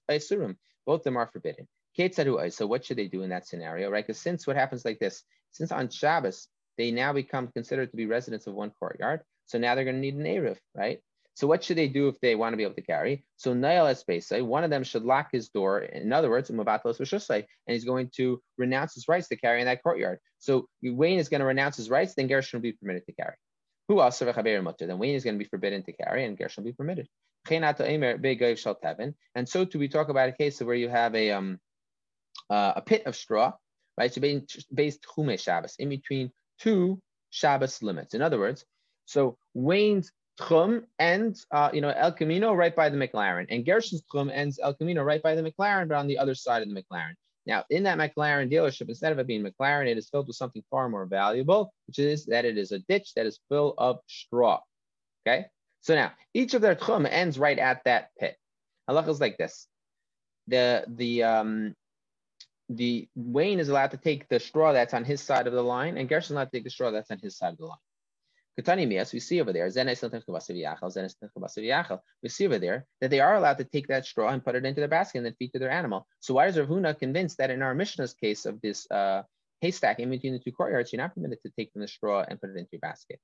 both 0.85 0.99
of 0.99 1.03
them 1.03 1.17
are 1.17 1.29
forbidden. 1.31 1.67
So 1.95 2.67
what 2.67 2.83
should 2.83 2.97
they 2.97 3.07
do 3.07 3.21
in 3.21 3.29
that 3.29 3.47
scenario, 3.47 3.89
right? 3.89 4.05
Because 4.05 4.19
since 4.19 4.47
what 4.47 4.55
happens 4.55 4.83
like 4.83 4.99
this, 4.99 5.23
since 5.51 5.71
on 5.71 5.89
Shabbos, 5.89 6.47
they 6.77 6.91
now 6.91 7.13
become 7.13 7.47
considered 7.49 7.91
to 7.91 7.97
be 7.97 8.07
residents 8.07 8.47
of 8.47 8.55
one 8.55 8.71
courtyard, 8.71 9.21
so 9.45 9.57
now 9.59 9.75
they're 9.75 9.83
going 9.83 9.97
to 9.97 10.01
need 10.01 10.15
an 10.15 10.23
Erev, 10.23 10.57
right? 10.75 10.99
So 11.35 11.47
what 11.47 11.63
should 11.63 11.77
they 11.77 11.87
do 11.87 12.09
if 12.09 12.19
they 12.19 12.35
want 12.35 12.53
to 12.53 12.57
be 12.57 12.63
able 12.63 12.75
to 12.75 12.81
carry? 12.81 13.23
So 13.37 13.53
Nail 13.53 13.85
Espesai, 13.85 14.45
one 14.45 14.63
of 14.63 14.69
them 14.69 14.83
should 14.83 15.03
lock 15.03 15.29
his 15.31 15.49
door. 15.49 15.79
In 15.79 16.13
other 16.13 16.29
words, 16.29 16.51
and 16.51 17.45
he's 17.67 17.85
going 17.85 18.11
to 18.15 18.41
renounce 18.57 18.93
his 18.93 19.07
rights 19.07 19.29
to 19.29 19.35
carry 19.35 19.61
in 19.61 19.65
that 19.65 19.81
courtyard. 19.81 20.19
So 20.39 20.67
Wayne 20.83 21.17
is 21.17 21.29
going 21.29 21.39
to 21.39 21.45
renounce 21.45 21.77
his 21.77 21.89
rights, 21.89 22.13
then 22.13 22.27
Gershon 22.27 22.59
will 22.59 22.63
be 22.63 22.73
permitted 22.73 23.05
to 23.07 23.13
carry. 23.13 23.35
Who 23.87 23.99
also 23.99 24.25
Then 24.25 24.99
Wayne 24.99 25.15
is 25.15 25.23
going 25.23 25.35
to 25.35 25.43
be 25.43 25.49
forbidden 25.49 25.83
to 25.83 25.93
carry, 25.93 26.25
and 26.25 26.37
Gershon 26.37 26.63
will 26.63 26.71
be 26.71 26.75
permitted. 26.75 27.07
And 27.49 29.49
so 29.49 29.65
too, 29.65 29.79
we 29.79 29.89
talk 29.89 30.09
about 30.09 30.29
a 30.29 30.33
case 30.33 30.61
where 30.61 30.75
you 30.75 30.89
have 30.89 31.15
a 31.15 31.31
um 31.31 31.59
uh, 32.49 32.73
a 32.77 32.81
pit 32.81 33.03
of 33.05 33.15
straw, 33.15 33.53
right? 33.97 34.13
So 34.13 34.21
based 34.73 35.03
chume 35.03 35.39
Shabbos 35.39 35.75
in 35.79 35.89
between 35.89 36.31
two 36.59 37.01
Shabbos 37.31 37.81
limits. 37.81 38.13
In 38.13 38.21
other 38.21 38.39
words, 38.39 38.65
so 39.05 39.37
Wayne's 39.53 40.11
Tchum 40.39 40.83
ends, 40.99 41.45
uh, 41.51 41.69
you 41.73 41.81
know, 41.81 41.89
El 41.89 42.11
Camino 42.11 42.53
right 42.53 42.75
by 42.75 42.89
the 42.89 42.97
McLaren, 42.97 43.45
and 43.49 43.65
Gershon's 43.65 44.03
Tchum 44.03 44.31
ends 44.33 44.59
El 44.61 44.73
Camino 44.73 45.03
right 45.03 45.21
by 45.21 45.35
the 45.35 45.43
McLaren, 45.43 45.87
but 45.87 45.95
on 45.95 46.07
the 46.07 46.17
other 46.17 46.35
side 46.35 46.61
of 46.61 46.69
the 46.69 46.75
McLaren. 46.75 47.13
Now, 47.45 47.65
in 47.69 47.83
that 47.83 47.97
McLaren 47.97 48.51
dealership, 48.51 48.89
instead 48.89 49.11
of 49.11 49.19
it 49.19 49.27
being 49.27 49.43
McLaren, 49.43 49.87
it 49.87 49.97
is 49.97 50.09
filled 50.09 50.27
with 50.27 50.37
something 50.37 50.63
far 50.71 50.87
more 50.89 51.05
valuable, 51.05 51.73
which 51.87 51.99
is 51.99 52.25
that 52.27 52.45
it 52.45 52.57
is 52.57 52.71
a 52.71 52.79
ditch 52.79 53.13
that 53.15 53.25
is 53.25 53.39
full 53.49 53.73
of 53.77 53.99
straw. 54.07 54.61
Okay. 55.27 55.45
So 55.81 55.95
now 55.95 56.13
each 56.33 56.53
of 56.53 56.61
their 56.61 56.75
tchum 56.75 57.07
ends 57.09 57.37
right 57.37 57.59
at 57.59 57.83
that 57.83 58.09
pit. 58.17 58.37
Halacha 58.89 59.09
is 59.09 59.19
like 59.19 59.37
this: 59.37 59.67
the 60.47 60.85
the 60.87 61.23
um 61.23 61.75
the 62.69 63.09
Wayne 63.15 63.59
is 63.59 63.69
allowed 63.69 63.91
to 63.91 63.97
take 63.97 64.27
the 64.29 64.39
straw 64.39 64.71
that's 64.71 64.93
on 64.93 65.03
his 65.03 65.21
side 65.21 65.45
of 65.45 65.53
the 65.53 65.61
line, 65.61 65.97
and 65.97 66.07
Gershon 66.07 66.35
allowed 66.35 66.45
to 66.45 66.51
take 66.51 66.63
the 66.63 66.69
straw 66.69 66.91
that's 66.91 67.11
on 67.11 67.19
his 67.19 67.37
side 67.37 67.51
of 67.51 67.57
the 67.57 67.65
line. 67.65 67.77
We 68.55 69.19
see 69.19 69.41
over 69.41 69.51
there, 69.51 69.65
we 69.65 69.71
see 72.29 72.45
over 72.45 72.59
there 72.59 72.85
that 73.01 73.09
they 73.09 73.19
are 73.19 73.35
allowed 73.35 73.57
to 73.57 73.63
take 73.63 73.87
that 73.87 74.05
straw 74.05 74.29
and 74.29 74.45
put 74.45 74.55
it 74.55 74.65
into 74.65 74.81
the 74.81 74.87
basket 74.87 75.17
and 75.17 75.25
then 75.25 75.35
feed 75.39 75.53
to 75.53 75.59
their 75.59 75.71
animal. 75.71 76.05
So 76.19 76.35
why 76.35 76.47
is 76.47 76.57
Rav 76.59 76.67
Huna 76.67 76.97
convinced 76.97 77.39
that 77.39 77.49
in 77.49 77.63
our 77.63 77.73
Mishnah's 77.73 78.13
case 78.13 78.45
of 78.45 78.61
this 78.61 78.85
uh, 78.91 79.23
haystack 79.61 79.99
in 79.99 80.11
between 80.11 80.33
the 80.33 80.39
two 80.39 80.51
courtyards, 80.51 80.93
you're 80.93 81.01
not 81.01 81.15
permitted 81.15 81.39
to 81.43 81.51
take 81.57 81.71
from 81.71 81.81
the 81.81 81.87
straw 81.87 82.23
and 82.27 82.39
put 82.39 82.51
it 82.51 82.57
into 82.57 82.69
your 82.73 82.81
basket? 82.81 83.19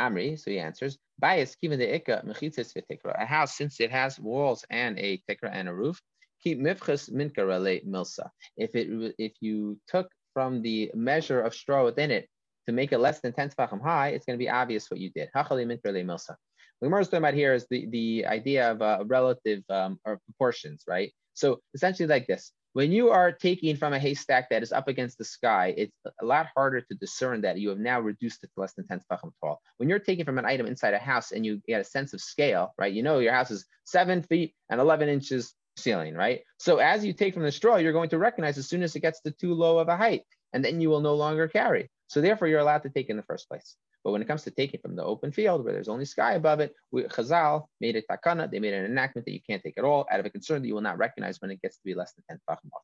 Amri, 0.00 0.38
so 0.40 0.50
he 0.50 0.58
answers, 0.58 0.98
bias 1.18 1.56
given 1.56 1.78
the 1.78 1.86
ikka 1.86 2.24
mechitzis 2.24 2.72
v'tikra. 2.74 3.20
A 3.20 3.26
house, 3.26 3.56
since 3.56 3.80
it 3.80 3.90
has 3.90 4.18
walls 4.18 4.64
and 4.70 4.98
a 4.98 5.22
tikra 5.28 5.50
and 5.52 5.68
a 5.68 5.74
roof, 5.74 6.00
keep 6.42 6.58
mifchas 6.58 7.10
minkarale 7.12 7.86
milsa. 7.86 8.30
If 8.56 8.74
it 8.74 9.14
if 9.18 9.32
you 9.40 9.78
took 9.86 10.10
from 10.32 10.62
the 10.62 10.90
measure 10.94 11.40
of 11.40 11.54
straw 11.54 11.84
within 11.84 12.10
it 12.10 12.28
to 12.66 12.72
make 12.72 12.92
it 12.92 12.98
less 12.98 13.20
than 13.20 13.32
10 13.32 13.50
tefachim 13.50 13.82
high, 13.82 14.08
it's 14.08 14.26
going 14.26 14.38
to 14.38 14.42
be 14.42 14.50
obvious 14.50 14.90
what 14.90 15.00
you 15.00 15.10
did. 15.10 15.28
Milsa. 15.34 16.36
What 16.80 16.90
we're 16.90 17.04
talking 17.04 17.18
about 17.18 17.34
here 17.34 17.54
is 17.54 17.66
the, 17.70 17.86
the 17.86 18.26
idea 18.26 18.70
of 18.70 18.82
uh, 18.82 19.04
relative 19.06 19.62
um, 19.70 19.98
or 20.04 20.18
proportions, 20.26 20.84
right? 20.86 21.12
So 21.34 21.60
essentially 21.74 22.06
like 22.06 22.26
this 22.26 22.52
when 22.74 22.90
you 22.90 23.10
are 23.10 23.30
taking 23.30 23.76
from 23.76 23.92
a 23.92 23.98
haystack 24.00 24.50
that 24.50 24.62
is 24.62 24.72
up 24.72 24.88
against 24.88 25.16
the 25.16 25.24
sky, 25.24 25.72
it's 25.76 25.96
a 26.20 26.24
lot 26.24 26.48
harder 26.56 26.80
to 26.80 26.94
discern 26.96 27.40
that 27.40 27.56
you 27.56 27.68
have 27.68 27.78
now 27.78 28.00
reduced 28.00 28.42
it 28.42 28.50
to 28.52 28.60
less 28.60 28.74
than 28.74 28.86
10 28.86 29.00
tefachim 29.00 29.30
tall. 29.40 29.62
When 29.76 29.88
you're 29.88 30.00
taking 30.00 30.24
from 30.24 30.38
an 30.38 30.44
item 30.44 30.66
inside 30.66 30.92
a 30.92 30.98
house 30.98 31.30
and 31.30 31.46
you 31.46 31.62
get 31.68 31.80
a 31.80 31.84
sense 31.84 32.12
of 32.12 32.20
scale, 32.20 32.74
right? 32.76 32.92
You 32.92 33.04
know 33.04 33.20
your 33.20 33.32
house 33.32 33.52
is 33.52 33.64
seven 33.84 34.22
feet 34.22 34.54
and 34.70 34.80
11 34.80 35.08
inches 35.08 35.54
ceiling, 35.76 36.14
right? 36.14 36.40
So 36.58 36.78
as 36.78 37.04
you 37.04 37.12
take 37.12 37.32
from 37.34 37.44
the 37.44 37.52
straw, 37.52 37.76
you're 37.76 37.92
going 37.92 38.10
to 38.10 38.18
recognize 38.18 38.58
as 38.58 38.68
soon 38.68 38.82
as 38.82 38.96
it 38.96 39.00
gets 39.00 39.20
to 39.20 39.30
too 39.30 39.54
low 39.54 39.78
of 39.78 39.88
a 39.88 39.96
height, 39.96 40.22
and 40.52 40.64
then 40.64 40.80
you 40.80 40.90
will 40.90 41.00
no 41.00 41.14
longer 41.14 41.46
carry. 41.46 41.88
So 42.08 42.20
therefore, 42.20 42.48
you're 42.48 42.60
allowed 42.60 42.82
to 42.82 42.90
take 42.90 43.08
in 43.08 43.16
the 43.16 43.22
first 43.22 43.48
place. 43.48 43.76
But 44.04 44.12
when 44.12 44.20
it 44.20 44.28
comes 44.28 44.44
to 44.44 44.50
taking 44.50 44.80
from 44.80 44.96
the 44.96 45.04
open 45.04 45.32
field 45.32 45.64
where 45.64 45.72
there's 45.72 45.88
only 45.88 46.04
sky 46.04 46.34
above 46.34 46.60
it, 46.60 46.74
we, 46.92 47.04
Chazal 47.04 47.64
made 47.80 47.96
a 47.96 48.02
takana, 48.02 48.50
they 48.50 48.60
made 48.60 48.74
an 48.74 48.84
enactment 48.84 49.24
that 49.24 49.32
you 49.32 49.40
can't 49.48 49.62
take 49.62 49.74
it 49.78 49.84
all 49.84 50.06
out 50.10 50.20
of 50.20 50.26
a 50.26 50.30
concern 50.30 50.60
that 50.60 50.68
you 50.68 50.74
will 50.74 50.82
not 50.82 50.98
recognize 50.98 51.40
when 51.40 51.50
it 51.50 51.62
gets 51.62 51.76
to 51.76 51.84
be 51.84 51.94
less 51.94 52.12
than 52.12 52.24
10 52.28 52.38
tefachim 52.38 52.70
off 52.74 52.82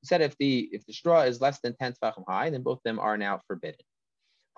He 0.00 0.06
said 0.06 0.22
if 0.22 0.36
the 0.38 0.68
if 0.72 0.84
the 0.86 0.92
straw 0.92 1.22
is 1.22 1.40
less 1.40 1.60
than 1.60 1.76
10 1.76 1.94
tefachim 2.02 2.24
high, 2.26 2.50
then 2.50 2.62
both 2.62 2.78
of 2.78 2.82
them 2.84 2.98
are 2.98 3.16
now 3.18 3.40
forbidden. 3.46 3.80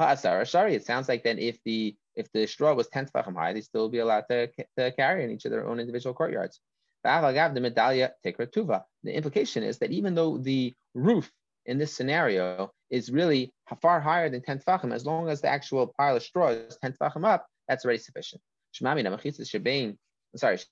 Shari. 0.01 0.75
It 0.75 0.87
sounds 0.87 1.09
like 1.09 1.25
then 1.25 1.39
if 1.39 1.59
the 1.65 1.97
if 2.15 2.31
the 2.33 2.47
straw 2.47 2.75
was 2.75 2.89
10 2.89 3.07
tefachim 3.07 3.35
high, 3.35 3.53
they 3.53 3.61
still 3.61 3.89
be 3.89 3.99
allowed 3.99 4.25
to, 4.31 4.49
to 4.79 4.93
carry 4.93 5.25
in 5.25 5.31
each 5.31 5.45
of 5.45 5.51
their 5.51 5.67
own 5.67 5.81
individual 5.81 6.15
courtyards. 6.15 6.61
The 9.03 9.15
implication 9.15 9.63
is 9.63 9.79
that 9.79 9.91
even 9.91 10.15
though 10.15 10.39
the 10.39 10.75
roof 10.95 11.31
in 11.67 11.79
this 11.79 11.95
scenario 11.95 12.73
is 12.91 13.11
really 13.11 13.53
far 13.81 14.01
higher 14.01 14.29
than 14.29 14.43
10 14.43 14.61
tefachim, 14.61 14.95
as 14.95 15.07
long 15.07 15.29
as 15.29 15.41
the 15.41 15.49
actual 15.49 15.93
pile 15.99 16.17
of 16.17 16.23
straw 16.23 16.49
is 16.49 16.77
10 16.83 16.95
tefachim 16.95 17.27
up, 17.27 17.47
that's 17.69 17.85
already 17.85 17.99
sufficient. 17.99 18.43
Sorry. 20.37 20.59
So 20.59 20.65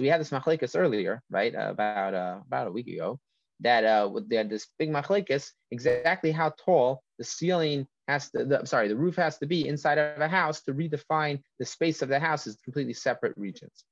we 0.00 0.08
had 0.08 0.20
this 0.20 0.30
machlekas 0.30 0.78
earlier, 0.78 1.22
right, 1.30 1.54
uh, 1.54 1.70
about 1.70 2.14
uh, 2.14 2.38
about 2.46 2.68
a 2.68 2.72
week 2.72 2.86
ago, 2.88 3.18
that 3.60 3.84
uh, 3.84 4.10
they 4.28 4.36
had 4.36 4.48
this 4.48 4.68
big 4.78 4.90
machlekas, 4.90 5.50
exactly 5.70 6.30
how 6.30 6.52
tall 6.64 7.02
the 7.18 7.24
ceiling 7.24 7.86
has 8.08 8.30
to, 8.30 8.44
the, 8.44 8.64
sorry, 8.64 8.88
the 8.88 8.96
roof 8.96 9.16
has 9.16 9.38
to 9.38 9.46
be 9.46 9.66
inside 9.66 9.98
of 9.98 10.20
a 10.20 10.28
house 10.28 10.62
to 10.62 10.74
redefine 10.74 11.40
the 11.58 11.64
space 11.64 12.02
of 12.02 12.08
the 12.08 12.20
house 12.20 12.46
as 12.46 12.56
completely 12.64 12.92
separate 12.92 13.34
regions 13.36 13.84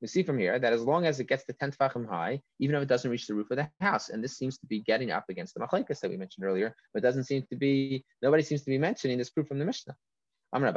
we 0.00 0.06
see 0.06 0.22
from 0.22 0.38
here 0.38 0.58
that 0.58 0.72
as 0.72 0.82
long 0.82 1.06
as 1.06 1.18
it 1.18 1.28
gets 1.28 1.44
to 1.44 1.52
10 1.52 1.72
tefachim 1.72 2.08
high, 2.08 2.40
even 2.60 2.76
if 2.76 2.82
it 2.82 2.88
doesn't 2.88 3.10
reach 3.10 3.26
the 3.26 3.34
roof 3.34 3.50
of 3.50 3.56
the 3.56 3.68
house, 3.80 4.10
and 4.10 4.22
this 4.22 4.36
seems 4.36 4.58
to 4.58 4.66
be 4.66 4.80
getting 4.80 5.10
up 5.10 5.24
against 5.28 5.54
the 5.54 5.60
machlekes 5.60 6.00
that 6.00 6.10
we 6.10 6.16
mentioned 6.16 6.44
earlier, 6.44 6.74
but 6.94 7.02
doesn't 7.02 7.24
seem 7.24 7.44
to 7.50 7.56
be, 7.56 8.04
nobody 8.22 8.42
seems 8.42 8.62
to 8.62 8.70
be 8.70 8.78
mentioning 8.78 9.18
this 9.18 9.30
proof 9.30 9.48
from 9.48 9.58
the 9.58 9.64
Mishnah. 9.64 9.96
We're 10.52 10.72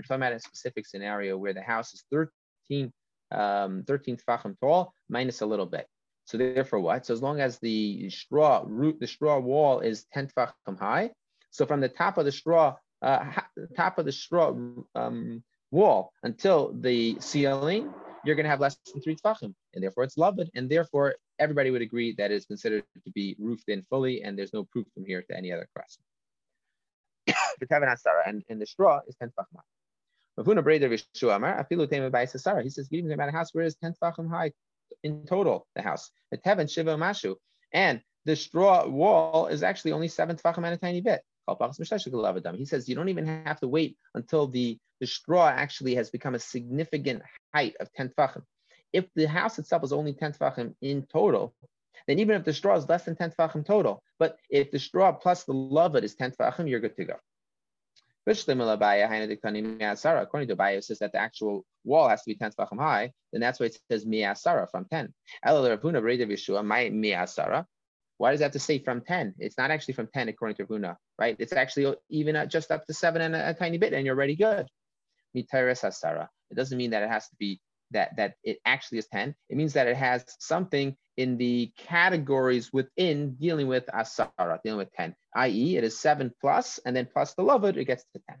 talking 0.00 0.16
about 0.16 0.32
a 0.32 0.40
specific 0.40 0.86
scenario 0.86 1.36
where 1.36 1.54
the 1.54 1.62
house 1.62 1.94
is 1.94 2.04
13, 2.12 2.92
um, 3.32 3.84
13 3.86 4.18
tefachim 4.18 4.56
tall 4.60 4.92
minus 5.08 5.40
a 5.40 5.46
little 5.46 5.66
bit. 5.66 5.86
So 6.26 6.38
therefore 6.38 6.80
what? 6.80 7.06
So 7.06 7.14
as 7.14 7.22
long 7.22 7.40
as 7.40 7.58
the 7.60 8.10
straw 8.10 8.62
root, 8.66 9.00
the 9.00 9.06
straw 9.06 9.38
wall 9.38 9.80
is 9.80 10.04
10 10.12 10.28
tefachim 10.28 10.78
high, 10.78 11.10
so 11.56 11.64
from 11.64 11.80
the 11.80 11.88
top 11.88 12.18
of 12.18 12.26
the 12.26 12.32
straw, 12.32 12.76
uh, 13.00 13.32
top 13.76 13.98
of 13.98 14.04
the 14.04 14.12
straw 14.12 14.54
um, 14.94 15.42
wall 15.70 16.12
until 16.22 16.72
the 16.72 17.16
ceiling, 17.20 17.92
you're 18.24 18.34
going 18.34 18.44
to 18.44 18.50
have 18.50 18.60
less 18.60 18.76
than 18.92 19.02
three 19.02 19.16
tefachim, 19.16 19.54
and 19.74 19.82
therefore 19.82 20.04
it's 20.04 20.16
lovud, 20.16 20.48
and 20.54 20.68
therefore 20.68 21.14
everybody 21.38 21.70
would 21.70 21.82
agree 21.82 22.14
that 22.18 22.30
it's 22.30 22.46
considered 22.46 22.84
to 23.04 23.10
be 23.12 23.36
roofed 23.38 23.68
in 23.68 23.82
fully, 23.82 24.22
and 24.22 24.38
there's 24.38 24.52
no 24.52 24.64
proof 24.64 24.86
from 24.94 25.04
here 25.04 25.22
to 25.22 25.36
any 25.36 25.52
other 25.52 25.68
Tevan 27.66 27.96
and, 28.26 28.42
and 28.48 28.60
the 28.60 28.66
straw 28.66 29.00
is 29.06 29.16
10 29.16 29.30
tefachim 29.30 29.56
high. 29.56 29.62
He 32.62 32.70
says, 32.70 32.88
even 32.90 33.12
about 33.12 33.28
a 33.28 33.32
house 33.32 33.50
where 33.52 33.64
is 33.64 33.76
10 33.76 33.94
tefachim 34.02 34.28
high 34.28 34.52
in 35.02 35.24
total, 35.26 35.66
the 35.74 35.82
house. 35.82 36.10
The 36.30 36.38
Tevan 36.38 36.70
Shiva 36.70 36.96
Mashu. 36.96 37.36
And 37.72 38.00
the 38.24 38.36
straw 38.36 38.86
wall 38.86 39.46
is 39.46 39.62
actually 39.62 39.92
only 39.92 40.08
seven 40.08 40.36
tefachim 40.36 40.58
and 40.58 40.74
a 40.74 40.76
tiny 40.76 41.00
bit. 41.00 41.22
He 41.48 42.64
says 42.64 42.88
you 42.88 42.94
don't 42.94 43.08
even 43.08 43.26
have 43.44 43.60
to 43.60 43.68
wait 43.68 43.96
until 44.14 44.46
the, 44.48 44.78
the 45.00 45.06
straw 45.06 45.48
actually 45.48 45.94
has 45.94 46.10
become 46.10 46.34
a 46.34 46.38
significant 46.38 47.22
height 47.54 47.76
of 47.80 47.92
10 47.92 48.10
tefachim. 48.10 48.42
If 48.92 49.06
the 49.14 49.26
house 49.28 49.58
itself 49.58 49.84
is 49.84 49.92
only 49.92 50.14
10 50.14 50.32
tefachim 50.32 50.74
in 50.80 51.06
total, 51.06 51.54
then 52.06 52.18
even 52.18 52.36
if 52.36 52.44
the 52.44 52.52
straw 52.52 52.76
is 52.76 52.88
less 52.88 53.04
than 53.04 53.16
10 53.16 53.32
tefachim 53.32 53.64
total, 53.64 54.02
but 54.18 54.38
if 54.50 54.70
the 54.70 54.78
straw 54.78 55.12
plus 55.12 55.44
the 55.44 55.54
lovud 55.54 56.02
is 56.02 56.14
10 56.14 56.32
tefachim, 56.32 56.68
you're 56.68 56.80
good 56.80 56.96
to 56.96 57.04
go. 57.04 57.14
According 58.28 58.58
to 58.58 60.56
Abaye, 60.56 60.76
it 60.78 60.84
says 60.84 60.98
that 60.98 61.12
the 61.12 61.18
actual 61.18 61.64
wall 61.84 62.08
has 62.08 62.22
to 62.22 62.30
be 62.30 62.34
10 62.34 62.50
tefachim 62.52 62.78
high, 62.78 63.12
then 63.32 63.40
that's 63.40 63.60
why 63.60 63.66
it 63.66 63.78
says 63.88 64.04
mi'asara 64.04 64.68
from 64.68 64.84
10. 64.90 65.14
Why 68.18 68.30
does 68.30 68.40
that 68.40 68.44
have 68.46 68.52
to 68.52 68.58
say 68.58 68.78
from 68.80 69.02
10? 69.02 69.34
It's 69.38 69.58
not 69.58 69.70
actually 69.70 69.94
from 69.94 70.08
10 70.12 70.28
according 70.28 70.56
to 70.56 70.64
Runa, 70.64 70.96
right? 71.18 71.36
It's 71.38 71.52
actually 71.52 71.94
even 72.10 72.48
just 72.48 72.70
up 72.70 72.86
to 72.86 72.94
seven 72.94 73.22
and 73.22 73.34
a, 73.34 73.50
a 73.50 73.54
tiny 73.54 73.78
bit, 73.78 73.92
and 73.92 74.04
you're 74.04 74.16
already 74.16 74.36
good. 74.36 74.66
Hasara. 75.36 76.28
It 76.50 76.54
doesn't 76.54 76.78
mean 76.78 76.90
that 76.90 77.02
it 77.02 77.10
has 77.10 77.28
to 77.28 77.36
be 77.38 77.60
that 77.90 78.16
that 78.16 78.34
it 78.42 78.58
actually 78.64 78.98
is 78.98 79.06
10. 79.08 79.34
It 79.48 79.56
means 79.56 79.74
that 79.74 79.86
it 79.86 79.96
has 79.96 80.24
something 80.40 80.96
in 81.16 81.36
the 81.38 81.72
categories 81.78 82.72
within 82.72 83.34
dealing 83.34 83.68
with 83.68 83.86
asara, 83.86 84.58
dealing 84.62 84.78
with 84.78 84.92
10, 84.92 85.14
i.e., 85.36 85.76
it 85.76 85.84
is 85.84 85.98
seven 85.98 86.32
plus, 86.40 86.78
and 86.84 86.94
then 86.94 87.08
plus 87.10 87.34
the 87.34 87.42
lovud, 87.42 87.76
it 87.76 87.86
gets 87.86 88.04
to 88.14 88.20
10. 88.28 88.38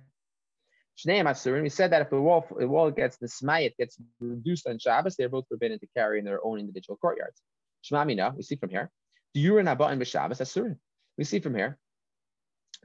Shnei 0.98 1.24
Masurim, 1.24 1.62
we 1.62 1.68
said 1.68 1.92
that 1.92 2.02
if 2.02 2.10
the 2.10 2.20
wall, 2.20 2.46
the 2.58 2.68
wall 2.68 2.90
gets 2.90 3.18
it 3.20 3.76
gets 3.78 3.98
reduced 4.20 4.66
on 4.66 4.78
Shabbos, 4.78 5.16
they're 5.16 5.28
both 5.28 5.46
forbidden 5.48 5.78
to 5.78 5.86
carry 5.96 6.18
in 6.18 6.24
their 6.24 6.44
own 6.44 6.58
individual 6.58 6.96
courtyards. 6.96 7.40
Shmamina, 7.84 8.34
we 8.34 8.42
see 8.42 8.56
from 8.56 8.70
here, 8.70 8.90
The 9.34 9.44
Urina 9.46 9.76
But 9.76 9.92
in 9.92 9.98
Vishavas 9.98 10.40
Asurin. 10.40 10.76
we 11.18 11.24
see 11.24 11.38
from 11.40 11.54
here 11.54 11.78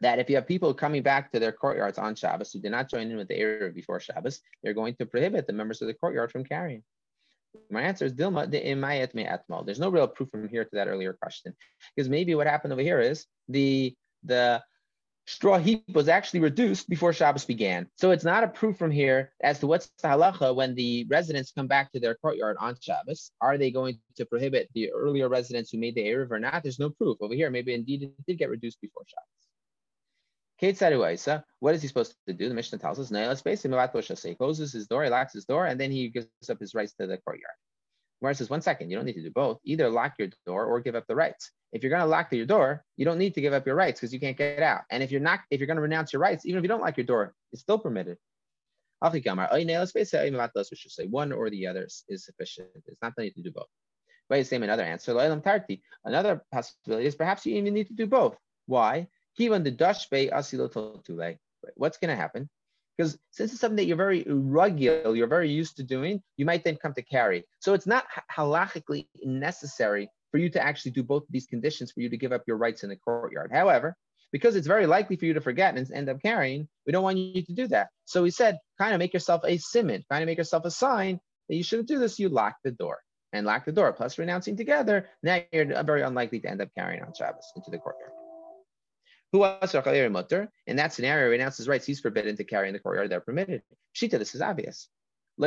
that 0.01 0.19
if 0.19 0.29
you 0.29 0.35
have 0.35 0.47
people 0.47 0.73
coming 0.73 1.03
back 1.03 1.31
to 1.31 1.39
their 1.39 1.51
courtyards 1.51 1.97
on 1.97 2.15
Shabbos 2.15 2.51
who 2.51 2.59
did 2.59 2.71
not 2.71 2.89
join 2.89 3.09
in 3.09 3.17
with 3.17 3.27
the 3.27 3.37
area 3.37 3.71
before 3.71 3.99
Shabbos, 3.99 4.41
they're 4.61 4.73
going 4.73 4.95
to 4.95 5.05
prohibit 5.05 5.47
the 5.47 5.53
members 5.53 5.81
of 5.81 5.87
the 5.87 5.93
courtyard 5.93 6.31
from 6.31 6.43
carrying. 6.43 6.83
My 7.69 7.81
answer 7.81 8.05
is 8.05 8.13
Dilma 8.13 8.49
de 8.49 8.63
imayet 8.63 9.13
me 9.13 9.25
atmal. 9.25 9.65
There's 9.65 9.79
no 9.79 9.89
real 9.89 10.07
proof 10.07 10.29
from 10.29 10.47
here 10.47 10.63
to 10.63 10.75
that 10.75 10.87
earlier 10.87 11.13
question. 11.13 11.53
Because 11.95 12.09
maybe 12.09 12.33
what 12.35 12.47
happened 12.47 12.73
over 12.73 12.81
here 12.81 12.99
is 12.99 13.25
the 13.47 13.95
the 14.23 14.63
straw 15.27 15.57
heap 15.57 15.83
was 15.89 16.07
actually 16.07 16.39
reduced 16.39 16.89
before 16.89 17.13
Shabbos 17.13 17.45
began. 17.45 17.87
So 17.95 18.11
it's 18.11 18.23
not 18.23 18.43
a 18.43 18.47
proof 18.47 18.77
from 18.77 18.89
here 18.89 19.31
as 19.41 19.59
to 19.59 19.67
what's 19.67 19.89
the 20.01 20.07
halacha 20.07 20.55
when 20.55 20.75
the 20.75 21.05
residents 21.09 21.51
come 21.51 21.67
back 21.67 21.91
to 21.91 21.99
their 21.99 22.15
courtyard 22.15 22.57
on 22.59 22.75
Shabbos. 22.79 23.31
Are 23.41 23.57
they 23.57 23.71
going 23.71 23.99
to 24.15 24.25
prohibit 24.25 24.69
the 24.73 24.91
earlier 24.91 25.29
residents 25.29 25.71
who 25.71 25.77
made 25.77 25.95
the 25.95 26.05
Erev 26.05 26.31
or 26.31 26.39
not? 26.39 26.63
There's 26.63 26.79
no 26.79 26.89
proof. 26.89 27.17
Over 27.21 27.33
here, 27.33 27.49
maybe 27.49 27.73
indeed 27.73 28.03
it 28.03 28.13
did 28.27 28.39
get 28.39 28.49
reduced 28.49 28.81
before 28.81 29.03
Shabbos. 29.07 29.50
What 30.61 31.75
is 31.75 31.81
he 31.81 31.87
supposed 31.87 32.15
to 32.27 32.33
do? 32.33 32.47
The 32.47 32.53
Mishnah 32.53 32.77
tells 32.77 32.99
us, 32.99 33.09
he 34.23 34.35
closes 34.35 34.71
his 34.71 34.87
door, 34.87 35.03
he 35.03 35.09
locks 35.09 35.33
his 35.33 35.45
door, 35.45 35.65
and 35.65 35.79
then 35.79 35.91
he 35.91 36.09
gives 36.09 36.27
up 36.49 36.59
his 36.59 36.75
rights 36.75 36.93
to 36.99 37.07
the 37.07 37.17
courtyard. 37.17 37.55
Where 38.19 38.33
says, 38.35 38.51
one 38.51 38.61
second, 38.61 38.91
you 38.91 38.95
don't 38.95 39.05
need 39.05 39.13
to 39.13 39.23
do 39.23 39.31
both. 39.31 39.59
Either 39.63 39.89
lock 39.89 40.13
your 40.19 40.27
door 40.45 40.65
or 40.65 40.79
give 40.79 40.93
up 40.93 41.07
the 41.07 41.15
rights. 41.15 41.51
If 41.73 41.81
you're 41.81 41.89
going 41.89 42.03
to 42.03 42.07
lock 42.07 42.31
your 42.31 42.45
door, 42.45 42.83
you 42.95 43.03
don't 43.03 43.17
need 43.17 43.33
to 43.33 43.41
give 43.41 43.53
up 43.53 43.65
your 43.65 43.73
rights 43.73 43.99
because 43.99 44.13
you 44.13 44.19
can't 44.19 44.37
get 44.37 44.61
out. 44.61 44.81
And 44.91 45.01
if 45.01 45.11
you're 45.11 45.19
not, 45.19 45.39
if 45.49 45.59
you're 45.59 45.65
going 45.65 45.77
to 45.77 45.81
renounce 45.81 46.13
your 46.13 46.21
rights, 46.21 46.45
even 46.45 46.59
if 46.59 46.63
you 46.63 46.67
don't 46.67 46.81
lock 46.81 46.97
your 46.97 47.05
door, 47.07 47.33
it's 47.51 47.63
still 47.63 47.79
permitted. 47.79 48.19
Oh, 49.01 49.11
say 49.11 51.07
One 51.07 51.31
or 51.31 51.49
the 51.49 51.65
other 51.65 51.87
is 52.07 52.25
sufficient. 52.25 52.67
It's 52.85 53.01
not 53.01 53.13
that 53.17 53.23
you 53.23 53.31
need 53.35 53.43
to 53.43 53.49
do 53.49 53.51
both. 53.51 53.69
But 54.29 54.45
same 54.45 54.61
another 54.61 54.83
answer. 54.83 55.17
Another 56.05 56.43
possibility 56.51 57.07
is 57.07 57.15
perhaps 57.15 57.47
you 57.47 57.55
even 57.55 57.73
need 57.73 57.87
to 57.87 57.93
do 57.93 58.05
both. 58.05 58.37
Why? 58.67 59.07
What's 61.75 61.97
going 61.97 62.09
to 62.09 62.15
happen? 62.15 62.49
Because 62.97 63.17
since 63.31 63.51
it's 63.51 63.61
something 63.61 63.77
that 63.77 63.85
you're 63.85 63.97
very 63.97 64.25
rugged, 64.27 65.15
you're 65.15 65.27
very 65.27 65.49
used 65.49 65.77
to 65.77 65.83
doing, 65.83 66.21
you 66.37 66.45
might 66.45 66.63
then 66.63 66.75
come 66.75 66.93
to 66.93 67.01
carry. 67.01 67.45
So 67.59 67.73
it's 67.73 67.87
not 67.87 68.05
halachically 68.31 69.07
necessary 69.23 70.09
for 70.31 70.37
you 70.37 70.49
to 70.49 70.61
actually 70.61 70.91
do 70.91 71.03
both 71.03 71.23
of 71.23 71.31
these 71.31 71.45
conditions 71.45 71.91
for 71.91 72.01
you 72.01 72.09
to 72.09 72.17
give 72.17 72.31
up 72.31 72.43
your 72.47 72.57
rights 72.57 72.83
in 72.83 72.89
the 72.89 72.95
courtyard. 72.95 73.51
However, 73.51 73.95
because 74.31 74.55
it's 74.55 74.67
very 74.67 74.85
likely 74.85 75.15
for 75.15 75.25
you 75.25 75.33
to 75.33 75.41
forget 75.41 75.75
and 75.75 75.91
end 75.91 76.09
up 76.09 76.21
carrying, 76.21 76.67
we 76.85 76.91
don't 76.91 77.03
want 77.03 77.17
you 77.17 77.43
to 77.43 77.53
do 77.53 77.67
that. 77.67 77.89
So 78.05 78.23
he 78.23 78.31
said, 78.31 78.59
kind 78.77 78.93
of 78.93 78.99
make 78.99 79.13
yourself 79.13 79.41
a 79.45 79.57
simon, 79.57 80.03
kind 80.09 80.23
of 80.23 80.27
make 80.27 80.37
yourself 80.37 80.65
a 80.65 80.71
sign 80.71 81.19
that 81.49 81.55
you 81.55 81.63
shouldn't 81.63 81.87
do 81.87 81.99
this. 81.99 82.19
You 82.19 82.29
lock 82.29 82.55
the 82.63 82.71
door 82.71 82.99
and 83.33 83.45
lock 83.45 83.65
the 83.65 83.71
door, 83.71 83.91
plus 83.93 84.17
renouncing 84.17 84.55
together. 84.55 85.09
Now 85.23 85.41
you're 85.51 85.83
very 85.83 86.01
unlikely 86.01 86.39
to 86.41 86.49
end 86.49 86.61
up 86.61 86.69
carrying 86.75 87.03
on 87.03 87.13
Shabbos 87.13 87.51
into 87.55 87.71
the 87.71 87.77
courtyard. 87.77 88.11
Who 89.31 89.39
was 89.39 89.73
mutter? 90.11 90.51
In 90.67 90.75
that 90.75 90.93
scenario, 90.93 91.29
renounces 91.29 91.67
rights. 91.67 91.85
He's 91.85 92.01
forbidden 92.01 92.35
to 92.37 92.43
carry 92.43 92.67
in 92.67 92.73
the 92.73 92.79
courtyard. 92.79 93.09
They're 93.09 93.21
permitted. 93.21 93.61
Shita, 93.95 94.19
this 94.19 94.35
is 94.35 94.41
obvious. 94.41 94.89
You 95.37 95.45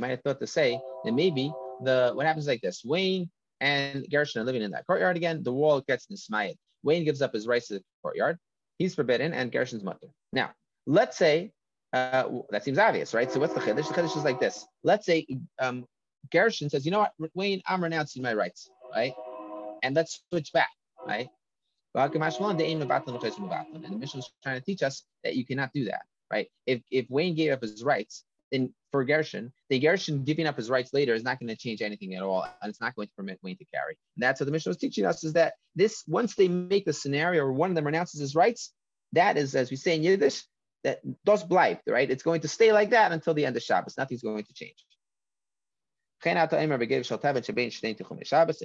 might 0.00 0.10
have 0.10 0.22
thought 0.22 0.40
to 0.40 0.46
say 0.46 0.80
that 1.04 1.12
maybe 1.12 1.52
the 1.82 2.12
what 2.14 2.26
happens 2.26 2.46
like 2.46 2.60
this: 2.60 2.84
Wayne 2.84 3.28
and 3.60 4.06
Gershon 4.10 4.42
are 4.42 4.44
living 4.44 4.62
in 4.62 4.70
that 4.70 4.86
courtyard 4.86 5.16
again. 5.16 5.42
The 5.42 5.52
wall 5.52 5.80
gets 5.80 6.06
nismayed. 6.06 6.56
Wayne 6.84 7.04
gives 7.04 7.20
up 7.20 7.32
his 7.34 7.46
rights 7.48 7.68
to 7.68 7.74
the 7.74 7.84
courtyard. 8.02 8.38
He's 8.78 8.94
forbidden, 8.94 9.32
and 9.34 9.50
Gershon's 9.50 9.82
mutter. 9.82 10.08
Now, 10.32 10.52
let's 10.86 11.16
say 11.16 11.52
uh, 11.92 12.28
that 12.50 12.64
seems 12.64 12.78
obvious, 12.78 13.12
right? 13.12 13.30
So 13.30 13.40
what's 13.40 13.54
the 13.54 13.60
chiddush? 13.60 13.88
The 13.88 13.94
chiddush 13.94 14.16
is 14.16 14.24
like 14.24 14.40
this. 14.40 14.66
Let's 14.84 15.06
say 15.06 15.26
um, 15.58 15.84
Gershon 16.32 16.70
says, 16.70 16.84
you 16.84 16.92
know 16.92 17.00
what, 17.00 17.12
Wayne, 17.34 17.62
I'm 17.66 17.82
renouncing 17.82 18.22
my 18.22 18.34
rights, 18.34 18.68
right? 18.92 19.14
And 19.82 19.94
let's 19.94 20.22
switch 20.30 20.52
back 20.52 20.70
right? 21.06 21.28
And 21.96 22.12
the 22.12 23.98
mission 23.98 24.18
was 24.18 24.32
trying 24.42 24.58
to 24.58 24.64
teach 24.64 24.82
us 24.82 25.04
that 25.22 25.36
you 25.36 25.46
cannot 25.46 25.70
do 25.72 25.84
that, 25.84 26.02
right? 26.32 26.48
If 26.66 26.82
if 26.90 27.08
Wayne 27.08 27.34
gave 27.36 27.52
up 27.52 27.62
his 27.62 27.82
rights, 27.84 28.24
then 28.50 28.74
for 28.90 29.04
Gershon, 29.04 29.52
the 29.68 29.78
Gershon 29.78 30.24
giving 30.24 30.46
up 30.46 30.56
his 30.56 30.70
rights 30.70 30.92
later 30.92 31.14
is 31.14 31.24
not 31.24 31.38
going 31.38 31.48
to 31.48 31.56
change 31.56 31.82
anything 31.82 32.14
at 32.14 32.22
all, 32.22 32.46
and 32.62 32.70
it's 32.70 32.80
not 32.80 32.94
going 32.96 33.08
to 33.08 33.14
permit 33.16 33.38
Wayne 33.42 33.56
to 33.58 33.64
carry. 33.72 33.96
And 34.16 34.22
that's 34.22 34.40
what 34.40 34.46
the 34.46 34.52
mission 34.52 34.70
was 34.70 34.76
teaching 34.76 35.06
us: 35.06 35.24
is 35.24 35.32
that 35.34 35.54
this 35.76 36.04
once 36.06 36.34
they 36.34 36.48
make 36.48 36.84
the 36.84 36.92
scenario 36.92 37.44
where 37.44 37.52
one 37.52 37.70
of 37.70 37.76
them 37.76 37.86
renounces 37.86 38.20
his 38.20 38.34
rights, 38.34 38.72
that 39.12 39.36
is, 39.36 39.54
as 39.54 39.70
we 39.70 39.76
say 39.76 39.94
in 39.96 40.02
Yiddish, 40.02 40.44
that 40.84 41.00
dos 41.24 41.44
bleibt, 41.44 41.80
right? 41.88 42.10
It's 42.10 42.22
going 42.22 42.40
to 42.42 42.48
stay 42.48 42.72
like 42.72 42.90
that 42.90 43.12
until 43.12 43.34
the 43.34 43.46
end 43.46 43.56
of 43.56 43.62
Shabbos. 43.62 43.96
Nothing's 43.96 44.22
going 44.22 44.44
to 44.44 44.52
change. 44.52 44.84
And 46.26 46.38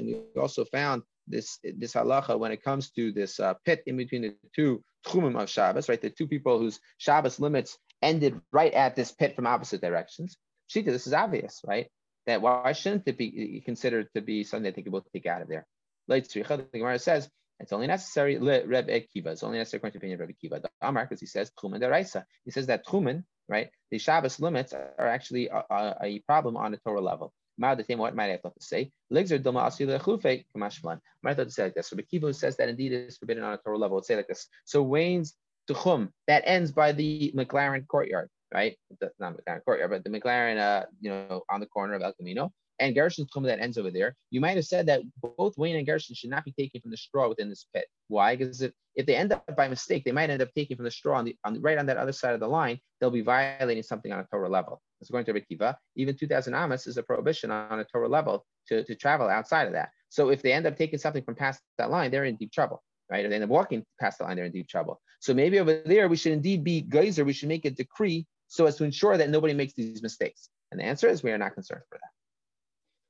we 0.08 0.42
also 0.42 0.66
found 0.66 1.04
this 1.30 1.60
this 1.64 1.94
halacha 1.94 2.38
when 2.38 2.52
it 2.52 2.64
comes 2.64 2.92
to 2.92 3.12
this 3.12 3.40
uh, 3.40 3.54
pit 3.66 3.84
in 3.86 3.98
between 3.98 4.22
the 4.24 4.36
two 4.56 4.84
tchumim 5.06 5.42
of 5.42 5.50
Shabbos, 5.50 5.88
right? 5.88 6.02
The 6.02 6.10
two 6.10 6.28
people 6.28 6.60
whose 6.60 6.80
Shabbos 6.98 7.40
limits 7.40 7.78
ended 8.02 8.40
right 8.52 8.74
at 8.74 8.96
this 8.96 9.12
pit 9.12 9.36
from 9.36 9.48
opposite 9.48 9.82
directions. 9.82 10.38
Shita, 10.70 10.86
this 10.86 11.08
is 11.08 11.14
obvious, 11.14 11.62
right? 11.66 11.88
That 12.26 12.42
why 12.42 12.74
shouldn't 12.74 13.08
it 13.08 13.18
be 13.18 13.62
considered 13.66 14.08
to 14.16 14.22
be 14.22 14.44
something 14.44 14.66
that 14.66 14.76
they 14.76 14.82
can 14.82 14.92
both 14.92 15.12
take 15.12 15.26
out 15.26 15.42
of 15.42 15.48
there? 15.48 15.66
Late 16.08 16.28
the 16.30 16.68
Gemara 16.74 17.00
says 17.00 17.30
it's 17.60 17.74
only 17.74 17.88
necessary. 17.88 18.38
Reb 18.38 18.88
Akiva. 18.88 19.28
It's 19.28 19.44
only 19.44 19.58
necessary 19.58 19.80
according 19.80 19.94
to 19.94 19.98
opinion 20.00 20.22
of 20.22 20.28
Reb 20.28 20.36
Akiva. 20.36 20.62
The 20.62 20.70
Amar, 20.82 21.06
because 21.06 21.20
he 21.20 21.26
says 21.26 21.52
Tchumen 21.52 21.82
deraisa. 21.82 22.24
He 22.46 22.52
says 22.52 22.68
that 22.68 22.86
Tchumen, 22.86 23.24
right? 23.50 23.70
The 23.92 23.98
Shabbos 23.98 24.40
limits 24.40 24.74
are 24.74 25.08
actually 25.08 25.50
a, 25.50 25.64
a, 25.70 25.96
a 26.02 26.20
problem 26.20 26.56
on 26.56 26.74
a 26.74 26.78
Torah 26.78 27.02
level. 27.02 27.34
What 27.60 28.16
might 28.16 28.26
I 28.26 28.32
have 28.32 28.42
thought 28.42 28.56
to 28.56 28.66
say? 28.66 28.92
Are 29.12 29.16
doma 29.16 29.68
asila 29.68 30.00
chufe 30.00 30.46
kamashman. 30.56 31.00
Might 31.22 31.32
have 31.32 31.38
thought 31.38 31.48
to 31.48 31.52
say 31.52 31.64
like 31.64 31.76
this. 31.76 31.90
So 31.90 31.98
Reb 31.98 32.06
Akiva 32.08 32.34
says 32.34 32.58
that 32.58 32.70
indeed 32.70 32.94
it 32.94 33.08
is 33.08 33.18
forbidden 33.18 33.44
on 33.44 33.54
a 33.54 33.58
Torah 33.58 33.78
level 33.78 33.96
would 33.96 34.06
say 34.06 34.16
like 34.16 34.28
this. 34.28 34.48
So 34.66 34.82
Wayne's 34.82 35.36
tuchum 35.70 36.10
that 36.28 36.44
ends 36.46 36.72
by 36.72 36.92
the 36.92 37.34
McLaren 37.36 37.86
courtyard, 37.88 38.30
right? 38.54 38.78
The, 39.00 39.12
not 39.20 39.36
McLaren 39.38 39.64
courtyard, 39.66 39.92
but 39.92 40.04
the 40.04 40.10
McLaren, 40.10 40.58
uh, 40.58 40.86
you 41.02 41.10
know, 41.10 41.44
on 41.50 41.60
the 41.60 41.66
corner 41.66 41.94
of 41.94 42.02
El 42.02 42.14
Camino. 42.14 42.52
And 42.80 42.96
Gershon's 42.96 43.30
tuchum 43.30 43.46
that 43.46 43.60
ends 43.60 43.78
over 43.78 43.92
there. 43.92 44.16
You 44.32 44.42
might 44.42 44.56
have 44.56 44.66
said 44.66 44.86
that 44.88 45.02
both 45.38 45.58
Wayne 45.58 45.76
and 45.76 45.86
Gershon 45.86 46.16
should 46.16 46.30
not 46.30 46.46
be 46.46 46.52
taken 46.52 46.82
from 46.82 46.92
the 46.92 46.98
straw 46.98 47.28
within 47.28 47.50
this 47.50 47.66
pit. 47.74 47.86
Why? 48.08 48.36
Because 48.36 48.62
if, 48.62 48.72
if 48.96 49.06
they 49.06 49.16
end 49.16 49.34
up 49.34 49.46
by 49.56 49.68
mistake, 49.68 50.06
they 50.06 50.12
might 50.12 50.30
end 50.30 50.42
up 50.42 50.50
taking 50.56 50.78
from 50.78 50.86
the 50.86 50.92
straw 50.92 51.18
on 51.18 51.26
the, 51.26 51.36
on 51.44 51.62
right 51.62 51.78
on 51.78 51.86
that 51.88 51.98
other 51.98 52.12
side 52.12 52.34
of 52.34 52.40
the 52.40 52.48
line. 52.48 52.80
They'll 53.00 53.12
be 53.12 53.22
violating 53.22 53.84
something 53.84 54.12
on 54.12 54.20
a 54.20 54.28
Torah 54.32 54.50
level. 54.50 54.82
That's 55.00 55.12
going 55.12 55.26
to 55.26 55.34
Reb 55.34 55.44
Akiva. 55.50 55.76
Even 55.96 56.18
2,000 56.18 56.54
amas 56.54 56.88
is 56.88 56.98
a 56.98 57.04
prohibition 57.04 57.52
on 57.52 57.80
a 57.80 57.86
Torah 57.86 58.10
level 58.10 58.46
to, 58.68 58.84
to 58.84 58.96
travel 58.96 59.28
outside 59.28 59.68
of 59.68 59.74
that. 59.74 59.90
So 60.10 60.30
if 60.30 60.42
they 60.42 60.54
end 60.54 60.66
up 60.66 60.78
taking 60.78 61.00
something 61.00 61.24
from 61.24 61.36
past 61.36 61.62
that 61.78 61.92
line, 61.92 62.12
they're 62.12 62.26
in 62.26 62.36
deep 62.36 62.52
trouble, 62.52 62.84
right? 63.10 63.24
If 63.24 63.30
they 63.30 63.36
end 63.36 63.44
up 63.44 63.50
walking 63.50 63.86
past 64.00 64.18
the 64.18 64.24
line, 64.26 64.36
they're 64.36 64.46
in 64.46 64.52
deep 64.52 64.68
trouble. 64.68 65.02
So 65.20 65.34
maybe 65.34 65.60
over 65.60 65.82
there, 65.86 66.08
we 66.08 66.18
should 66.18 66.32
indeed 66.32 66.64
be 66.64 66.84
gozer. 66.84 67.26
We 67.26 67.34
should 67.34 67.50
make 67.50 67.66
a 67.66 67.72
decree 67.72 68.26
so 68.48 68.66
as 68.66 68.76
to 68.78 68.84
ensure 68.84 69.18
that 69.18 69.30
nobody 69.30 69.54
makes 69.54 69.74
these 69.74 70.02
mistakes. 70.02 70.50
And 70.72 70.80
the 70.80 70.86
answer 70.86 71.08
is 71.08 71.24
we 71.24 71.32
are 71.32 71.38
not 71.38 71.54
concerned 71.54 71.84
for 71.90 71.98
that. 71.98 72.10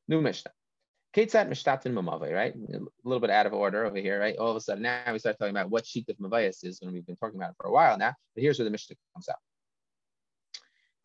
New 0.10 0.22
Mishnah. 0.22 0.52
Ketzat 1.15 1.50
Mishtatin 1.50 1.93
Mamavai, 1.93 2.34
right? 2.34 2.54
A 2.56 2.80
little 3.04 3.19
bit 3.19 3.30
out 3.30 3.45
of 3.45 3.54
order 3.54 3.86
over 3.86 3.98
here, 3.98 4.19
right? 4.19 4.36
All 4.38 4.50
of 4.50 4.58
a 4.58 4.62
sudden 4.62 4.84
now 4.84 5.02
we 5.12 5.19
start 5.19 5.38
talking 5.39 5.56
about 5.56 5.69
what 5.69 5.86
sheet 5.86 6.10
of 6.10 6.17
Mavayas 6.17 6.65
is 6.65 6.82
when 6.82 6.93
we've 6.93 7.06
been 7.06 7.15
talking 7.15 7.39
about 7.39 7.52
it 7.52 7.56
for 7.62 7.67
a 7.67 7.72
while 7.72 7.98
now. 7.98 8.13
But 8.36 8.41
here's 8.41 8.60
where 8.60 8.65
the 8.65 8.72
Mishnah 8.72 8.95
comes 9.13 9.30
out. 9.30 9.39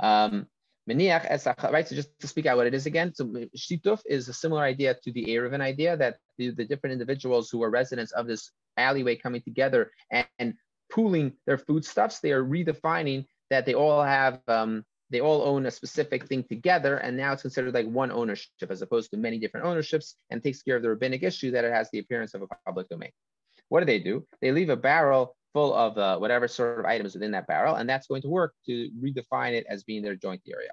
Um, 0.04 0.46
right? 0.86 1.88
So 1.88 1.94
just 1.94 2.18
to 2.20 2.26
speak 2.26 2.46
out 2.46 2.56
what 2.56 2.66
it 2.66 2.74
is 2.74 2.86
again. 2.86 3.14
So 3.14 3.24
Shituf 3.56 4.00
is 4.06 4.28
a 4.28 4.34
similar 4.34 4.62
idea 4.62 4.94
to 5.02 5.12
the 5.12 5.24
Erevin 5.26 5.60
idea 5.60 5.96
that 5.96 6.16
the, 6.36 6.50
the 6.50 6.64
different 6.64 6.92
individuals 6.92 7.48
who 7.50 7.62
are 7.62 7.70
residents 7.70 8.12
of 8.12 8.26
this 8.26 8.50
alleyway 8.76 9.16
coming 9.16 9.40
together 9.40 9.90
and, 10.10 10.26
and 10.38 10.54
pooling 10.90 11.32
their 11.46 11.58
foodstuffs, 11.58 12.20
they 12.20 12.32
are 12.32 12.44
redefining 12.44 13.24
that 13.50 13.64
they 13.64 13.74
all 13.74 14.02
have 14.02 14.40
um, 14.48 14.84
they 15.14 15.20
all 15.20 15.42
own 15.42 15.64
a 15.66 15.70
specific 15.70 16.26
thing 16.26 16.42
together, 16.42 16.96
and 16.96 17.16
now 17.16 17.32
it's 17.32 17.42
considered 17.42 17.72
like 17.72 17.86
one 17.86 18.10
ownership 18.10 18.68
as 18.68 18.82
opposed 18.82 19.12
to 19.12 19.16
many 19.16 19.38
different 19.38 19.64
ownerships, 19.64 20.16
and 20.30 20.42
takes 20.42 20.60
care 20.60 20.74
of 20.74 20.82
the 20.82 20.88
rabbinic 20.88 21.22
issue 21.22 21.52
that 21.52 21.64
it 21.64 21.72
has 21.72 21.88
the 21.90 22.00
appearance 22.00 22.34
of 22.34 22.42
a 22.42 22.48
public 22.66 22.88
domain. 22.88 23.12
What 23.68 23.80
do 23.80 23.86
they 23.86 24.00
do? 24.00 24.26
They 24.42 24.50
leave 24.50 24.70
a 24.70 24.76
barrel 24.76 25.36
full 25.52 25.72
of 25.72 25.96
uh, 25.96 26.18
whatever 26.18 26.48
sort 26.48 26.80
of 26.80 26.84
items 26.84 27.14
within 27.14 27.30
that 27.30 27.46
barrel, 27.46 27.76
and 27.76 27.88
that's 27.88 28.08
going 28.08 28.22
to 28.22 28.28
work 28.28 28.54
to 28.66 28.90
redefine 29.00 29.52
it 29.52 29.64
as 29.68 29.84
being 29.84 30.02
their 30.02 30.16
joint 30.16 30.42
area. 30.52 30.70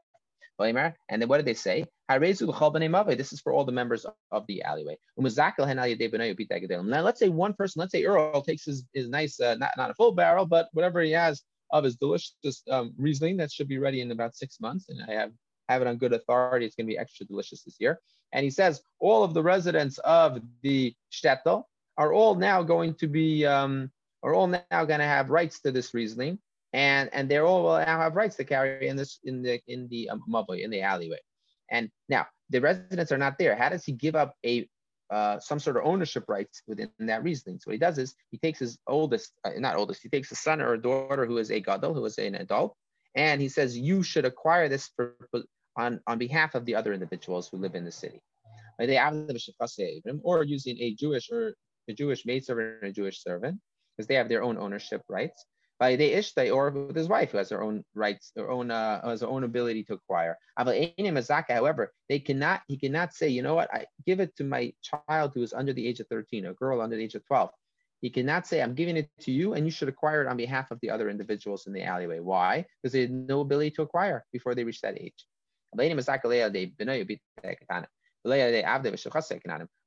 And 1.10 1.22
then 1.22 1.30
what 1.30 1.38
did 1.38 1.46
they 1.46 1.54
say? 1.54 1.86
This 2.10 2.42
is 2.42 3.42
for 3.42 3.54
all 3.54 3.64
the 3.64 3.72
members 3.72 4.06
of 4.32 4.48
the 4.48 4.64
alleyway. 4.64 4.98
Now 5.18 7.02
let's 7.02 7.20
say 7.20 7.30
one 7.30 7.54
person, 7.54 7.80
let's 7.80 7.92
say 7.92 8.06
Earl 8.06 8.42
takes 8.42 8.66
his, 8.66 8.86
his 8.94 9.08
nice, 9.08 9.40
uh, 9.40 9.56
not, 9.56 9.72
not 9.78 9.90
a 9.92 9.94
full 9.94 10.12
barrel, 10.12 10.46
but 10.46 10.70
whatever 10.74 11.02
he 11.02 11.12
has 11.12 11.44
of 11.72 11.84
his 11.84 11.96
delicious 11.96 12.36
um, 12.70 12.94
Riesling 12.98 13.38
that 13.38 13.52
should 13.52 13.68
be 13.68 13.78
ready 13.78 14.02
in 14.02 14.12
about 14.12 14.36
six 14.36 14.60
months. 14.60 14.90
And 14.90 15.02
I 15.08 15.14
have, 15.14 15.32
have 15.70 15.82
it 15.82 15.88
on 15.88 15.98
good 15.98 16.14
authority. 16.14 16.66
It's 16.66 16.76
going 16.76 16.88
to 16.88 16.92
be 16.92 16.98
extra 16.98 17.26
delicious 17.26 17.64
this 17.64 17.78
year. 17.80 18.00
And 18.34 18.44
he 18.44 18.50
says 18.50 18.82
all 19.00 19.24
of 19.24 19.34
the 19.34 19.44
residents 19.44 19.98
of 20.00 20.42
the 20.64 20.94
shtetl 21.12 21.64
are 21.98 22.14
all 22.14 22.36
now 22.36 22.64
going 22.64 22.94
to 22.96 23.08
be, 23.08 23.46
um, 23.46 23.92
are 24.24 24.34
all 24.34 24.48
now 24.48 24.62
going 24.72 25.00
to 25.00 25.06
have 25.06 25.30
rights 25.30 25.60
to 25.62 25.72
this 25.72 25.94
Riesling. 25.94 26.40
And, 26.74 27.10
and 27.14 27.30
they're 27.30 27.46
all 27.46 27.64
will 27.64 27.80
now 27.80 28.00
have 28.00 28.16
rights 28.16 28.38
to 28.38 28.46
carry 28.46 28.88
in 28.88 28.96
this 28.96 29.20
in 29.26 29.42
the 29.42 29.62
in 29.68 29.90
the 29.90 30.10
um, 30.10 30.24
in 30.50 30.70
the 30.70 30.82
alleyway. 30.82 31.20
And 31.70 31.90
now 32.08 32.28
the 32.50 32.62
residents 32.62 33.12
are 33.12 33.18
not 33.18 33.38
there. 33.38 33.58
How 33.58 33.68
does 33.68 33.84
he 33.84 33.92
give 33.92 34.16
up 34.16 34.36
a 34.46 34.70
uh, 35.12 35.40
some 35.40 35.60
sort 35.60 35.78
of 35.78 35.84
ownership 35.86 36.24
rights 36.28 36.62
within 36.68 36.90
that 37.00 37.24
Riesling. 37.24 37.60
So 37.60 37.70
what 37.70 37.74
he 37.74 37.80
does 37.80 37.98
is 37.98 38.16
he 38.30 38.38
takes 38.38 38.60
his 38.60 38.78
oldest, 38.88 39.34
uh, 39.44 39.52
not 39.58 39.76
oldest, 39.76 40.02
he 40.02 40.10
takes 40.10 40.32
a 40.32 40.36
son 40.36 40.62
or 40.62 40.74
a 40.74 40.82
daughter 40.82 41.26
who 41.26 41.38
is 41.38 41.52
a 41.52 41.60
gadol, 41.60 41.94
who 41.94 42.06
is 42.06 42.18
an 42.18 42.36
adult, 42.36 42.76
and 43.16 43.42
he 43.42 43.50
says, 43.50 43.78
you 43.78 44.04
should 44.04 44.26
acquire 44.26 44.70
this 44.70 44.90
for, 44.96 45.16
on, 45.76 46.00
on 46.08 46.18
behalf 46.18 46.56
of 46.56 46.66
the 46.66 46.76
other 46.76 46.94
individuals 46.94 47.50
who 47.50 47.58
live 47.58 47.76
in 47.76 47.84
the 47.84 47.92
city. 47.92 48.22
Or 48.80 50.44
using 50.44 50.78
a 50.80 50.94
Jewish 50.96 51.30
or 51.30 51.54
a 51.90 51.94
Jewish 51.94 52.26
maidservant 52.26 52.78
and 52.82 52.90
a 52.90 52.94
Jewish 52.94 53.22
servant, 53.22 53.60
because 53.98 54.08
they 54.08 54.16
have 54.16 54.30
their 54.30 54.44
own 54.44 54.58
ownership 54.58 55.02
rights 55.10 55.46
by 55.82 55.96
the 55.96 56.14
ishtay 56.14 56.54
or 56.56 56.70
with 56.70 56.96
his 56.96 57.08
wife 57.08 57.32
who 57.32 57.40
has 57.40 57.50
their 57.50 57.64
own 57.64 57.84
rights, 57.96 58.32
their 58.36 58.52
own 58.52 58.70
uh, 58.70 59.02
has 59.04 59.22
their 59.22 59.30
own 59.30 59.44
ability 59.44 59.84
to 59.86 59.96
acquire. 59.96 60.38
However, 60.56 61.92
they 62.08 62.20
cannot 62.20 62.62
he 62.68 62.78
cannot 62.78 63.16
say, 63.16 63.30
you 63.30 63.42
know 63.42 63.56
what, 63.56 63.74
I 63.74 63.88
give 64.06 64.20
it 64.20 64.36
to 64.36 64.44
my 64.44 64.74
child 64.84 65.32
who 65.34 65.42
is 65.42 65.54
under 65.54 65.74
the 65.74 65.88
age 65.88 66.00
of 66.00 66.08
13, 66.08 66.46
a 66.46 66.54
girl 66.54 66.82
under 66.82 66.96
the 66.96 67.04
age 67.04 67.16
of 67.16 67.26
12. 67.26 67.50
He 68.02 68.12
cannot 68.12 68.46
say, 68.46 68.62
I'm 68.62 68.76
giving 68.76 68.96
it 68.96 69.10
to 69.22 69.32
you 69.32 69.54
and 69.54 69.66
you 69.66 69.72
should 69.72 69.90
acquire 69.90 70.22
it 70.22 70.28
on 70.28 70.38
behalf 70.38 70.70
of 70.70 70.80
the 70.82 70.92
other 70.92 71.10
individuals 71.10 71.66
in 71.66 71.74
the 71.74 71.84
alleyway. 71.84 72.20
Why? 72.20 72.64
Because 72.82 72.94
they 72.94 73.02
had 73.02 73.12
no 73.12 73.42
ability 73.42 73.72
to 73.72 73.82
acquire 73.82 74.24
before 74.32 74.54
they 74.54 74.64
reach 74.64 74.82
that 74.82 75.02
age. 75.02 75.26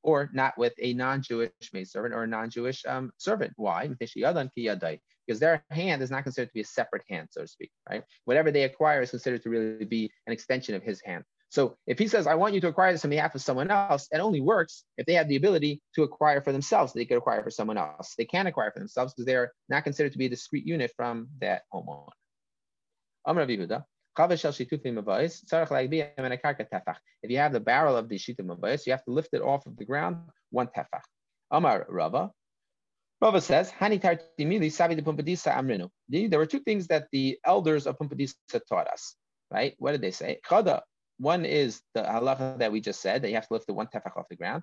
Or 0.03 0.31
not 0.33 0.59
with 0.59 0.75
a 0.79 0.93
non-Jewish 0.95 1.51
maidservant 1.73 2.15
or 2.15 2.25
a 2.25 2.27
non-Jewish 2.27 2.85
um, 2.87 3.11
servant. 3.19 3.53
Why? 3.57 3.89
Because 3.89 5.41
their 5.41 5.65
hand 5.71 6.03
is 6.03 6.11
not 6.11 6.25
considered 6.25 6.49
to 6.49 6.55
be 6.55 6.61
a 6.61 6.65
separate 6.65 7.03
hand, 7.09 7.29
so 7.31 7.43
to 7.43 7.49
speak, 7.49 7.71
right? 7.89 8.03
Whatever 8.25 8.51
they 8.51 8.65
acquire 8.65 9.01
is 9.03 9.11
considered 9.11 9.43
to 9.43 9.49
really 9.49 9.85
be 9.85 10.11
an 10.27 10.33
extension 10.33 10.75
of 10.75 10.83
his 10.83 11.01
hand. 11.03 11.25
So 11.49 11.77
if 11.87 12.01
he 12.01 12.09
says, 12.09 12.27
I 12.27 12.35
want 12.35 12.55
you 12.55 12.61
to 12.63 12.69
acquire 12.69 12.91
this 12.91 13.05
on 13.05 13.11
behalf 13.11 13.37
of 13.37 13.41
someone 13.41 13.71
else, 13.71 14.09
it 14.11 14.19
only 14.19 14.41
works 14.41 14.83
if 14.99 15.07
they 15.07 15.15
have 15.15 15.29
the 15.29 15.37
ability 15.37 15.81
to 15.95 16.03
acquire 16.03 16.43
for 16.43 16.51
themselves. 16.51 16.93
They 16.93 17.05
could 17.05 17.17
acquire 17.17 17.45
for 17.45 17.51
someone 17.51 17.79
else. 17.79 18.15
They 18.19 18.25
can't 18.25 18.49
acquire 18.49 18.73
for 18.73 18.81
themselves 18.81 19.15
because 19.15 19.27
they're 19.27 19.53
not 19.69 19.85
considered 19.85 20.13
to 20.13 20.19
be 20.19 20.27
a 20.27 20.31
discrete 20.31 20.67
unit 20.67 20.91
from 20.97 21.29
that 21.41 21.63
homeowner. 21.73 22.09
If 24.17 24.45
you 27.31 27.39
have 27.39 27.53
the 27.53 27.61
barrel 27.61 27.97
of 27.97 28.09
the 28.09 28.17
shita 28.17 28.41
mabayis, 28.41 28.87
you 28.87 28.93
have 28.93 29.05
to 29.05 29.11
lift 29.11 29.31
it 29.33 29.43
off 29.43 29.67
of 29.67 29.77
the 29.77 29.85
ground 29.85 30.17
one 30.51 30.69
tefach. 30.69 31.03
Amar 31.51 31.87
Rava. 31.89 32.31
Rava 33.21 33.41
says, 33.41 33.71
Hani 33.71 34.01
sabi 34.71 34.95
de 34.95 35.03
amrinu. 35.03 35.89
There 36.09 36.39
were 36.39 36.47
two 36.47 36.61
things 36.61 36.87
that 36.89 37.09
the 37.13 37.39
elders 37.45 37.87
of 37.87 37.99
Pumbedisa 37.99 38.61
taught 38.69 38.89
us, 38.89 39.17
right? 39.51 39.75
What 39.79 39.93
did 39.93 40.01
they 40.01 40.11
say? 40.11 40.41
Chada 40.47 40.83
one 41.19 41.45
is 41.45 41.81
the 41.95 42.03
halacha 42.03 42.59
that 42.59 42.73
we 42.73 42.81
just 42.81 43.01
said 43.01 43.23
that 43.23 43.29
you 43.29 43.37
have 43.37 43.47
to 43.47 43.55
lift 43.55 43.67
the 43.67 43.75
one 43.75 43.87
tefach 43.87 44.17
off 44.17 44.29
the 44.29 44.37
ground. 44.37 44.63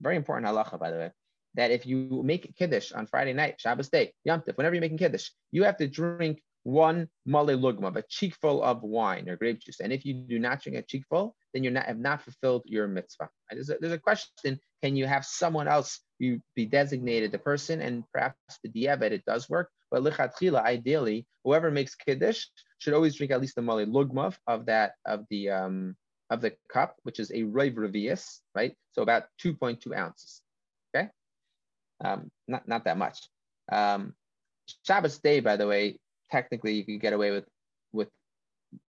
Very 0.00 0.16
important 0.16 0.46
halacha, 0.46 0.78
by 0.78 0.90
the 0.90 0.96
way, 0.96 1.10
that 1.58 1.72
if 1.72 1.84
you 1.84 2.22
make 2.24 2.54
kiddush 2.56 2.92
on 2.92 3.06
Friday 3.06 3.32
night, 3.32 3.60
Shabbos 3.60 3.88
day, 3.88 4.12
Yom 4.24 4.40
Tov, 4.40 4.56
whenever 4.56 4.76
you're 4.76 4.80
making 4.80 4.98
kiddush, 4.98 5.30
you 5.50 5.64
have 5.64 5.76
to 5.78 5.88
drink 5.88 6.40
one 6.62 7.08
male 7.26 7.46
lugma, 7.46 7.94
a 7.96 8.04
cheekful 8.08 8.62
of 8.62 8.82
wine 8.82 9.28
or 9.28 9.36
grape 9.36 9.58
juice. 9.58 9.80
And 9.80 9.92
if 9.92 10.04
you 10.04 10.14
do 10.14 10.38
not 10.38 10.62
drink 10.62 10.78
a 10.78 10.82
cheekful, 10.82 11.34
then 11.52 11.64
you 11.64 11.74
have 11.74 11.98
not 11.98 12.22
fulfilled 12.22 12.62
your 12.64 12.86
mitzvah. 12.86 13.28
There's, 13.50 13.70
a, 13.70 13.76
there's 13.80 13.92
a 13.92 13.98
question: 13.98 14.60
Can 14.84 14.94
you 14.94 15.06
have 15.06 15.24
someone 15.24 15.66
else 15.66 16.00
be, 16.20 16.40
be 16.54 16.64
designated 16.64 17.32
the 17.32 17.38
person? 17.40 17.80
And 17.80 18.04
perhaps 18.12 18.38
the 18.62 18.68
diabet 18.68 19.12
it 19.12 19.24
does 19.24 19.50
work, 19.50 19.68
but 19.90 20.04
lichatchila, 20.04 20.62
ideally, 20.62 21.26
whoever 21.42 21.72
makes 21.72 21.96
kiddush 21.96 22.46
should 22.78 22.94
always 22.94 23.16
drink 23.16 23.32
at 23.32 23.40
least 23.40 23.56
the 23.56 23.62
male 23.62 23.84
lugmav 23.84 24.36
of 24.46 24.66
that 24.66 24.92
of 25.06 25.24
the 25.28 25.50
um, 25.50 25.96
of 26.30 26.40
the 26.40 26.52
cup, 26.72 26.94
which 27.02 27.18
is 27.18 27.32
a 27.32 27.42
rive 27.42 27.74
revius, 27.74 28.42
right? 28.54 28.76
So 28.92 29.02
about 29.02 29.24
2.2 29.42 29.96
ounces. 29.96 30.42
Um, 32.04 32.30
not 32.46 32.66
not 32.68 32.84
that 32.84 32.98
much. 32.98 33.28
Um, 33.70 34.14
Shabbos 34.86 35.18
day, 35.18 35.40
by 35.40 35.56
the 35.56 35.66
way, 35.66 35.98
technically 36.30 36.74
you 36.74 36.84
could 36.84 37.00
get 37.00 37.12
away 37.12 37.30
with 37.30 37.44
with 37.92 38.08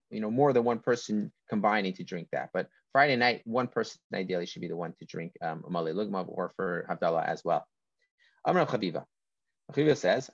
you 0.10 0.22
know 0.22 0.32
more 0.32 0.54
than 0.54 0.64
one 0.64 0.80
person 0.80 1.32
combining 1.50 1.94
to 1.94 2.04
drink 2.04 2.30
that, 2.32 2.50
but 2.54 2.68
Friday 2.92 3.16
night, 3.16 3.42
one 3.46 3.68
person 3.68 4.00
ideally 4.14 4.46
should 4.46 4.62
be 4.62 4.68
the 4.68 4.76
one 4.76 4.94
to 5.00 5.06
drink 5.06 5.34
um, 5.42 5.64
male 5.70 5.86
lugmav 5.86 6.26
or 6.28 6.54
for 6.56 6.86
Havdalah 6.90 7.28
as 7.28 7.44
well. 7.44 7.66
Amr 8.46 8.66
Chaviva. 8.66 9.04
Chivya 9.72 9.98
says. 9.98 10.30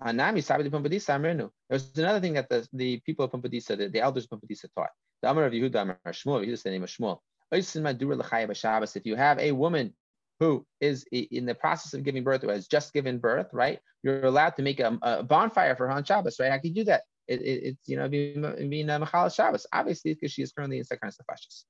There's 1.70 1.98
another 1.98 2.20
thing 2.20 2.34
that 2.34 2.50
the, 2.50 2.68
the 2.74 3.00
people 3.06 3.26
of 3.26 3.32
Pumbedisa, 3.32 3.78
the, 3.78 3.88
the 3.88 4.02
elders 4.02 4.28
of 4.30 4.40
Pumbedisa 4.40 4.68
taught. 4.76 4.90
The 5.22 5.30
Amar 5.30 5.46
of 5.46 5.54
Yehuda 5.54 5.82
Amar 5.82 6.00
Shmuel, 6.08 6.46
Yehuda 6.46 6.64
the 6.64 6.72
name 6.72 6.84
of 6.84 6.90
Shmuel. 6.90 7.20
If 7.52 9.06
you 9.06 9.16
have 9.16 9.40
a 9.40 9.52
woman 9.52 9.94
who 10.39 10.65
is 10.80 11.06
in 11.12 11.45
the 11.45 11.56
process 11.56 11.93
of 11.93 12.04
giving 12.04 12.23
birth 12.23 12.43
or 12.43 12.52
has 12.52 12.67
just 12.67 12.93
given 12.93 13.19
birth, 13.19 13.47
right? 13.52 13.80
You're 14.04 14.25
allowed 14.25 14.56
to 14.56 14.62
make 14.62 14.80
a, 14.80 14.97
a 15.02 15.23
bonfire 15.23 15.75
for 15.75 15.88
her 15.88 15.93
on 15.93 16.04
Shabbos, 16.04 16.39
right? 16.39 16.52
How 16.52 16.58
can 16.58 16.69
you 16.69 16.75
do 16.75 16.84
that? 16.86 17.04
It, 17.28 17.41
it, 17.41 17.63
it's, 17.63 17.88
you 17.88 17.97
know, 17.97 18.08
being, 18.08 18.89
a 18.89 18.99
Machal 18.99 19.30
Shabbos. 19.30 19.67
Obviously, 19.73 20.13
because 20.13 20.32
she 20.32 20.41
is 20.41 20.52
currently 20.52 20.78
in 20.78 20.86
Sakran 20.86 21.13
Safashis. 21.13 21.65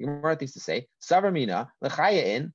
Gemara 0.00 0.36
things 0.36 0.52
to 0.52 0.60
say, 0.60 0.86
Savramina, 1.02 1.68
in, 2.12 2.52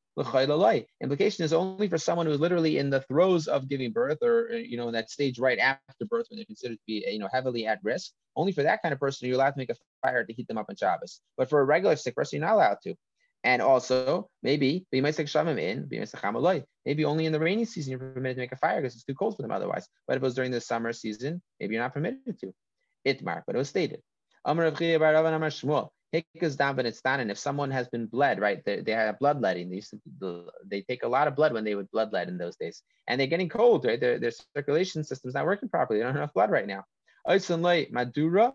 Implication 1.01 1.45
is 1.45 1.53
only 1.53 1.87
for 1.87 1.97
someone 1.97 2.25
who's 2.25 2.39
literally 2.39 2.77
in 2.77 2.89
the 2.89 3.01
throes 3.01 3.47
of 3.47 3.69
giving 3.69 3.91
birth 3.91 4.19
or, 4.23 4.49
uh, 4.53 4.55
you 4.55 4.77
know, 4.77 4.87
in 4.87 4.93
that 4.93 5.11
stage 5.11 5.37
right 5.37 5.59
after 5.59 6.05
birth 6.09 6.27
when 6.29 6.37
they're 6.37 6.45
considered 6.45 6.75
to 6.75 6.83
be, 6.87 7.05
you 7.07 7.19
know, 7.19 7.29
heavily 7.31 7.67
at 7.67 7.79
risk. 7.83 8.11
Only 8.35 8.51
for 8.51 8.63
that 8.63 8.81
kind 8.81 8.93
of 8.93 8.99
person, 8.99 9.27
you're 9.27 9.35
allowed 9.35 9.51
to 9.51 9.57
make 9.57 9.69
a 9.69 9.75
fire 10.01 10.23
to 10.23 10.33
heat 10.33 10.47
them 10.47 10.57
up 10.57 10.67
on 10.69 10.75
Shabbos. 10.75 11.21
But 11.37 11.49
for 11.49 11.59
a 11.61 11.65
regular 11.65 11.95
sick 11.95 12.15
person, 12.15 12.39
you're 12.39 12.47
not 12.47 12.55
allowed 12.55 12.77
to. 12.83 12.95
And 13.45 13.61
also, 13.61 14.27
maybe 14.41 14.87
maybe 14.91 15.05
only 17.05 17.25
in 17.27 17.31
the 17.31 17.39
rainy 17.39 17.65
season 17.65 17.91
you're 17.91 17.99
permitted 17.99 18.35
to 18.37 18.41
make 18.41 18.51
a 18.51 18.57
fire 18.57 18.81
because 18.81 18.95
it's 18.95 19.03
too 19.03 19.13
cold 19.13 19.35
for 19.35 19.43
them 19.43 19.51
otherwise. 19.51 19.87
But 20.07 20.17
if 20.17 20.23
it 20.23 20.25
was 20.25 20.33
during 20.33 20.49
the 20.49 20.59
summer 20.59 20.91
season, 20.91 21.43
maybe 21.59 21.75
you're 21.75 21.83
not 21.83 21.93
permitted 21.93 22.39
to. 22.39 22.53
Itmar, 23.05 23.43
but 23.45 23.55
it 23.55 23.59
was 23.59 23.69
stated. 23.69 24.01
Hikkas 26.15 26.57
down 27.03 27.19
and 27.19 27.31
if 27.31 27.37
someone 27.37 27.69
has 27.71 27.87
been 27.89 28.07
bled, 28.07 28.39
right? 28.39 28.63
They, 28.65 28.81
they 28.81 28.93
have 28.93 29.19
bloodletting. 29.19 29.69
They, 29.69 29.83
they 30.65 30.81
take 30.81 31.03
a 31.03 31.07
lot 31.07 31.27
of 31.27 31.35
blood 31.35 31.53
when 31.53 31.63
they 31.63 31.75
would 31.75 31.91
bloodlet 31.91 32.27
in 32.27 32.37
those 32.37 32.55
days. 32.55 32.81
And 33.07 33.19
they're 33.19 33.27
getting 33.27 33.49
cold, 33.49 33.85
right? 33.85 33.99
Their, 33.99 34.17
their 34.19 34.31
circulation 34.55 35.03
system's 35.03 35.35
not 35.35 35.45
working 35.45 35.69
properly. 35.69 35.99
They 35.99 36.03
don't 36.03 36.13
have 36.13 36.21
enough 36.21 36.33
blood 36.33 36.51
right 36.51 36.67
now. 36.67 36.83
Madura 37.91 38.53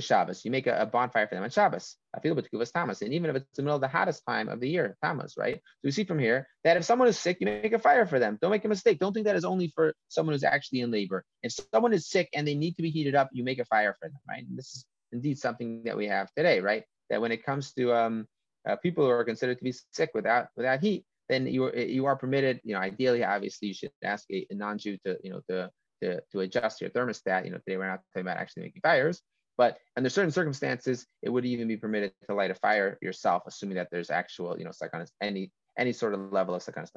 Shabbos. 0.00 0.44
You 0.44 0.50
make 0.50 0.66
a, 0.66 0.82
a, 0.82 0.86
bonfire 0.86 1.26
for 1.26 1.34
them 1.34 1.44
on 1.44 1.50
Shabbos. 1.50 1.96
I 2.14 2.20
feel 2.20 2.32
about 2.32 2.48
Kuvas 2.52 2.72
Tammuz. 2.72 3.02
And 3.02 3.12
even 3.12 3.30
if 3.30 3.36
it's 3.36 3.56
the 3.56 3.62
middle 3.62 3.76
of 3.76 3.80
the 3.80 3.88
hottest 3.88 4.22
time 4.26 4.48
of 4.48 4.60
the 4.60 4.68
year, 4.68 4.96
Tammuz, 5.02 5.34
right? 5.36 5.56
So 5.56 5.80
we 5.84 5.90
see 5.90 6.04
from 6.04 6.18
here 6.18 6.48
that 6.64 6.76
if 6.76 6.84
someone 6.84 7.08
is 7.08 7.18
sick, 7.18 7.38
you 7.40 7.46
make 7.46 7.72
a 7.72 7.78
fire 7.78 8.06
for 8.06 8.18
them. 8.18 8.38
Don't 8.40 8.50
make 8.50 8.64
a 8.64 8.68
mistake. 8.68 8.98
Don't 8.98 9.12
think 9.12 9.26
that 9.26 9.36
is 9.36 9.44
only 9.44 9.72
for 9.74 9.94
someone 10.08 10.34
who's 10.34 10.44
actually 10.44 10.80
in 10.80 10.90
labor. 10.90 11.24
If 11.42 11.54
someone 11.72 11.92
is 11.92 12.08
sick 12.08 12.28
and 12.34 12.46
they 12.46 12.54
need 12.54 12.76
to 12.76 12.82
be 12.82 12.90
heated 12.90 13.14
up, 13.14 13.30
you 13.32 13.44
make 13.44 13.58
a 13.58 13.64
fire 13.64 13.94
for 14.00 14.08
them, 14.08 14.20
right? 14.28 14.44
And 14.46 14.58
this 14.58 14.74
is 14.74 14.84
indeed 15.12 15.38
something 15.38 15.82
that 15.84 15.96
we 15.96 16.06
have 16.06 16.30
today, 16.36 16.60
right? 16.60 16.84
That 17.10 17.20
when 17.20 17.32
it 17.32 17.44
comes 17.44 17.72
to 17.74 17.94
um, 17.94 18.26
uh, 18.68 18.76
people 18.76 19.04
who 19.04 19.10
are 19.10 19.24
considered 19.24 19.58
to 19.58 19.64
be 19.64 19.74
sick 19.92 20.10
without 20.14 20.48
without 20.56 20.80
heat, 20.80 21.04
then 21.28 21.46
you 21.46 21.64
are, 21.64 21.76
you 21.76 22.06
are 22.06 22.16
permitted. 22.16 22.60
You 22.64 22.74
know, 22.74 22.80
ideally, 22.80 23.24
obviously, 23.24 23.68
you 23.68 23.74
should 23.74 23.92
ask 24.02 24.24
a, 24.30 24.46
a 24.50 24.54
non-Jew 24.54 24.98
to 25.06 25.16
you 25.22 25.30
know 25.30 25.40
to, 25.50 25.70
to 26.02 26.20
to 26.32 26.40
adjust 26.40 26.80
your 26.80 26.90
thermostat. 26.90 27.44
You 27.44 27.52
know, 27.52 27.58
today 27.58 27.76
we're 27.76 27.88
not 27.88 28.00
talking 28.12 28.26
about 28.26 28.38
actually 28.38 28.64
making 28.64 28.82
fires, 28.82 29.22
but 29.56 29.78
under 29.96 30.10
certain 30.10 30.30
circumstances, 30.30 31.06
it 31.22 31.30
would 31.30 31.44
even 31.44 31.68
be 31.68 31.76
permitted 31.76 32.12
to 32.28 32.34
light 32.34 32.50
a 32.50 32.54
fire 32.54 32.98
yourself, 33.00 33.44
assuming 33.46 33.76
that 33.76 33.88
there's 33.90 34.10
actual 34.10 34.58
you 34.58 34.64
know 34.64 34.72
any 35.20 35.50
any 35.78 35.92
sort 35.92 36.14
of 36.14 36.32
level 36.32 36.54
of 36.54 36.62
sakanus 36.62 36.90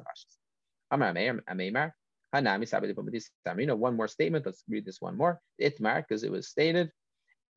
Amar 0.90 1.12
Ameimar. 1.12 1.92
You 2.32 3.66
know, 3.66 3.76
one 3.76 3.96
more 3.96 4.08
statement. 4.08 4.46
Let's 4.46 4.62
read 4.68 4.84
this 4.84 5.00
one 5.00 5.16
more. 5.16 5.40
Itmar, 5.60 6.04
because 6.06 6.22
it 6.22 6.30
was 6.30 6.48
stated 6.48 6.92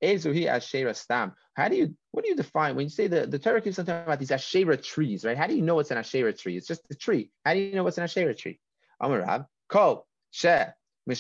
Ezuhi 0.04 0.48
Ashera 0.50 0.96
Stam. 0.96 1.34
How 1.56 1.68
do 1.68 1.76
you, 1.76 1.96
what 2.12 2.24
do 2.24 2.30
you 2.30 2.36
define 2.36 2.76
when 2.76 2.86
you 2.86 2.90
say 2.90 3.08
the, 3.08 3.26
the 3.28 3.40
Torah 3.40 3.62
keeps 3.62 3.80
on 3.80 3.86
talking 3.86 4.04
about 4.04 4.20
these 4.20 4.32
Ashera 4.32 4.82
trees, 4.84 5.24
right? 5.24 5.38
How 5.38 5.48
do 5.48 5.56
you 5.56 5.62
know 5.62 5.80
it's 5.80 5.92
an 5.92 5.98
Ashera 5.98 6.38
tree? 6.38 6.58
It's 6.58 6.68
just 6.68 6.82
a 6.92 6.96
tree. 6.96 7.32
How 7.46 7.54
do 7.54 7.60
you 7.60 7.76
know 7.76 7.84
what's 7.84 7.98
an 7.98 8.04
Ashera 8.06 8.38
tree? 8.38 8.60
Amarab, 9.02 9.46
Kol, 9.70 10.06
She, 10.32 10.48
Any 11.06 11.16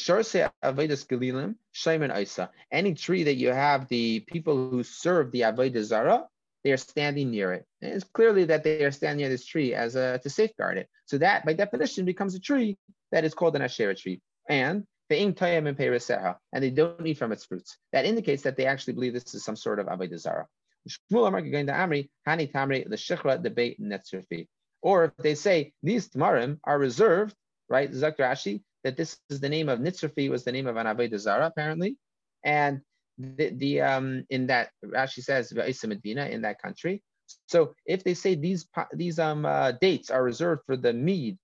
tree 2.93 3.23
that 3.23 3.35
you 3.35 3.49
have 3.49 3.87
the 3.89 4.19
people 4.21 4.69
who 4.69 4.83
serve 4.83 5.31
the 5.31 5.41
avodah 5.41 5.83
zarah, 5.83 6.27
they 6.63 6.71
are 6.71 6.77
standing 6.77 7.31
near 7.31 7.53
it. 7.53 7.65
And 7.81 7.93
it's 7.93 8.05
clearly 8.05 8.45
that 8.45 8.63
they 8.63 8.83
are 8.85 8.91
standing 8.91 9.17
near 9.23 9.29
this 9.29 9.45
tree 9.45 9.73
as 9.73 9.95
a 9.95 10.19
to 10.19 10.29
safeguard 10.29 10.77
it. 10.77 10.87
So 11.05 11.17
that 11.17 11.45
by 11.45 11.53
definition 11.53 12.05
becomes 12.05 12.35
a 12.35 12.39
tree 12.39 12.77
that 13.11 13.25
is 13.25 13.33
called 13.33 13.55
an 13.57 13.61
Ashera 13.61 13.97
tree. 13.97 14.21
And 14.47 14.85
and 15.09 15.35
they 15.37 16.69
don't 16.69 17.05
eat 17.05 17.17
from 17.17 17.31
its 17.31 17.45
fruits. 17.45 17.77
That 17.91 18.05
indicates 18.05 18.43
that 18.43 18.55
they 18.57 18.65
actually 18.65 18.93
believe 18.93 19.13
this 19.13 19.35
is 19.35 19.43
some 19.43 19.55
sort 19.55 19.79
of 19.79 19.87
avodah 19.87 20.17
zarah. 20.17 20.47
Or 24.81 25.05
if 25.05 25.11
they 25.17 25.35
say 25.35 25.73
these 25.83 26.09
tamarim 26.09 26.59
are 26.63 26.79
reserved, 26.79 27.35
right? 27.69 27.91
Zakr 27.91 28.19
Rashi, 28.19 28.63
that 28.83 28.97
this 28.97 29.17
is 29.29 29.39
the 29.39 29.49
name 29.49 29.69
of 29.69 29.79
Nitzrafi 29.79 30.29
was 30.29 30.43
the 30.43 30.51
name 30.51 30.67
of 30.67 30.77
an 30.77 30.87
avodah 30.87 31.19
zarah 31.19 31.47
apparently, 31.47 31.97
and 32.43 32.81
the, 33.17 33.49
the 33.49 33.81
um 33.81 34.25
in 34.29 34.47
that 34.47 34.69
Rashi 34.83 35.23
says 35.23 35.53
Medina 35.53 36.25
in 36.25 36.41
that 36.41 36.61
country. 36.61 37.03
So 37.47 37.73
if 37.85 38.03
they 38.03 38.13
say 38.13 38.35
these 38.35 38.67
these 38.93 39.19
um 39.19 39.45
uh, 39.45 39.73
dates 39.73 40.09
are 40.09 40.23
reserved 40.23 40.63
for 40.65 40.77
the 40.77 40.93
mead 40.93 41.37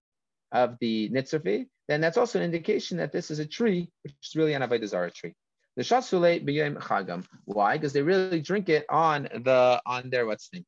of 0.52 0.78
the 0.80 1.10
Nitzrafi, 1.10 1.68
then 1.88 2.02
that's 2.02 2.18
also 2.18 2.40
an 2.40 2.46
indication 2.46 2.98
that 2.98 3.12
this 3.12 3.30
is 3.32 3.40
a 3.40 3.46
tree, 3.46 3.90
which 4.04 4.16
is 4.24 4.36
really 4.36 4.54
an 4.54 4.62
Avodah 4.62 4.88
Zarah 4.88 5.12
tree. 5.12 5.34
The 5.76 5.84
Shatsule 5.84 6.44
B'yom 6.44 6.78
Chagam. 6.78 7.26
Why? 7.46 7.78
Because 7.78 7.94
they 7.94 8.02
really 8.02 8.42
drink 8.42 8.68
it 8.70 8.86
on 8.90 9.24
the 9.24 9.82
on 9.86 10.10
their 10.10 10.26
what's 10.26 10.50
name? 10.52 10.66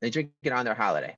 They 0.00 0.10
drink 0.10 0.30
it 0.42 0.52
on 0.52 0.64
their 0.64 0.74
holiday. 0.74 1.16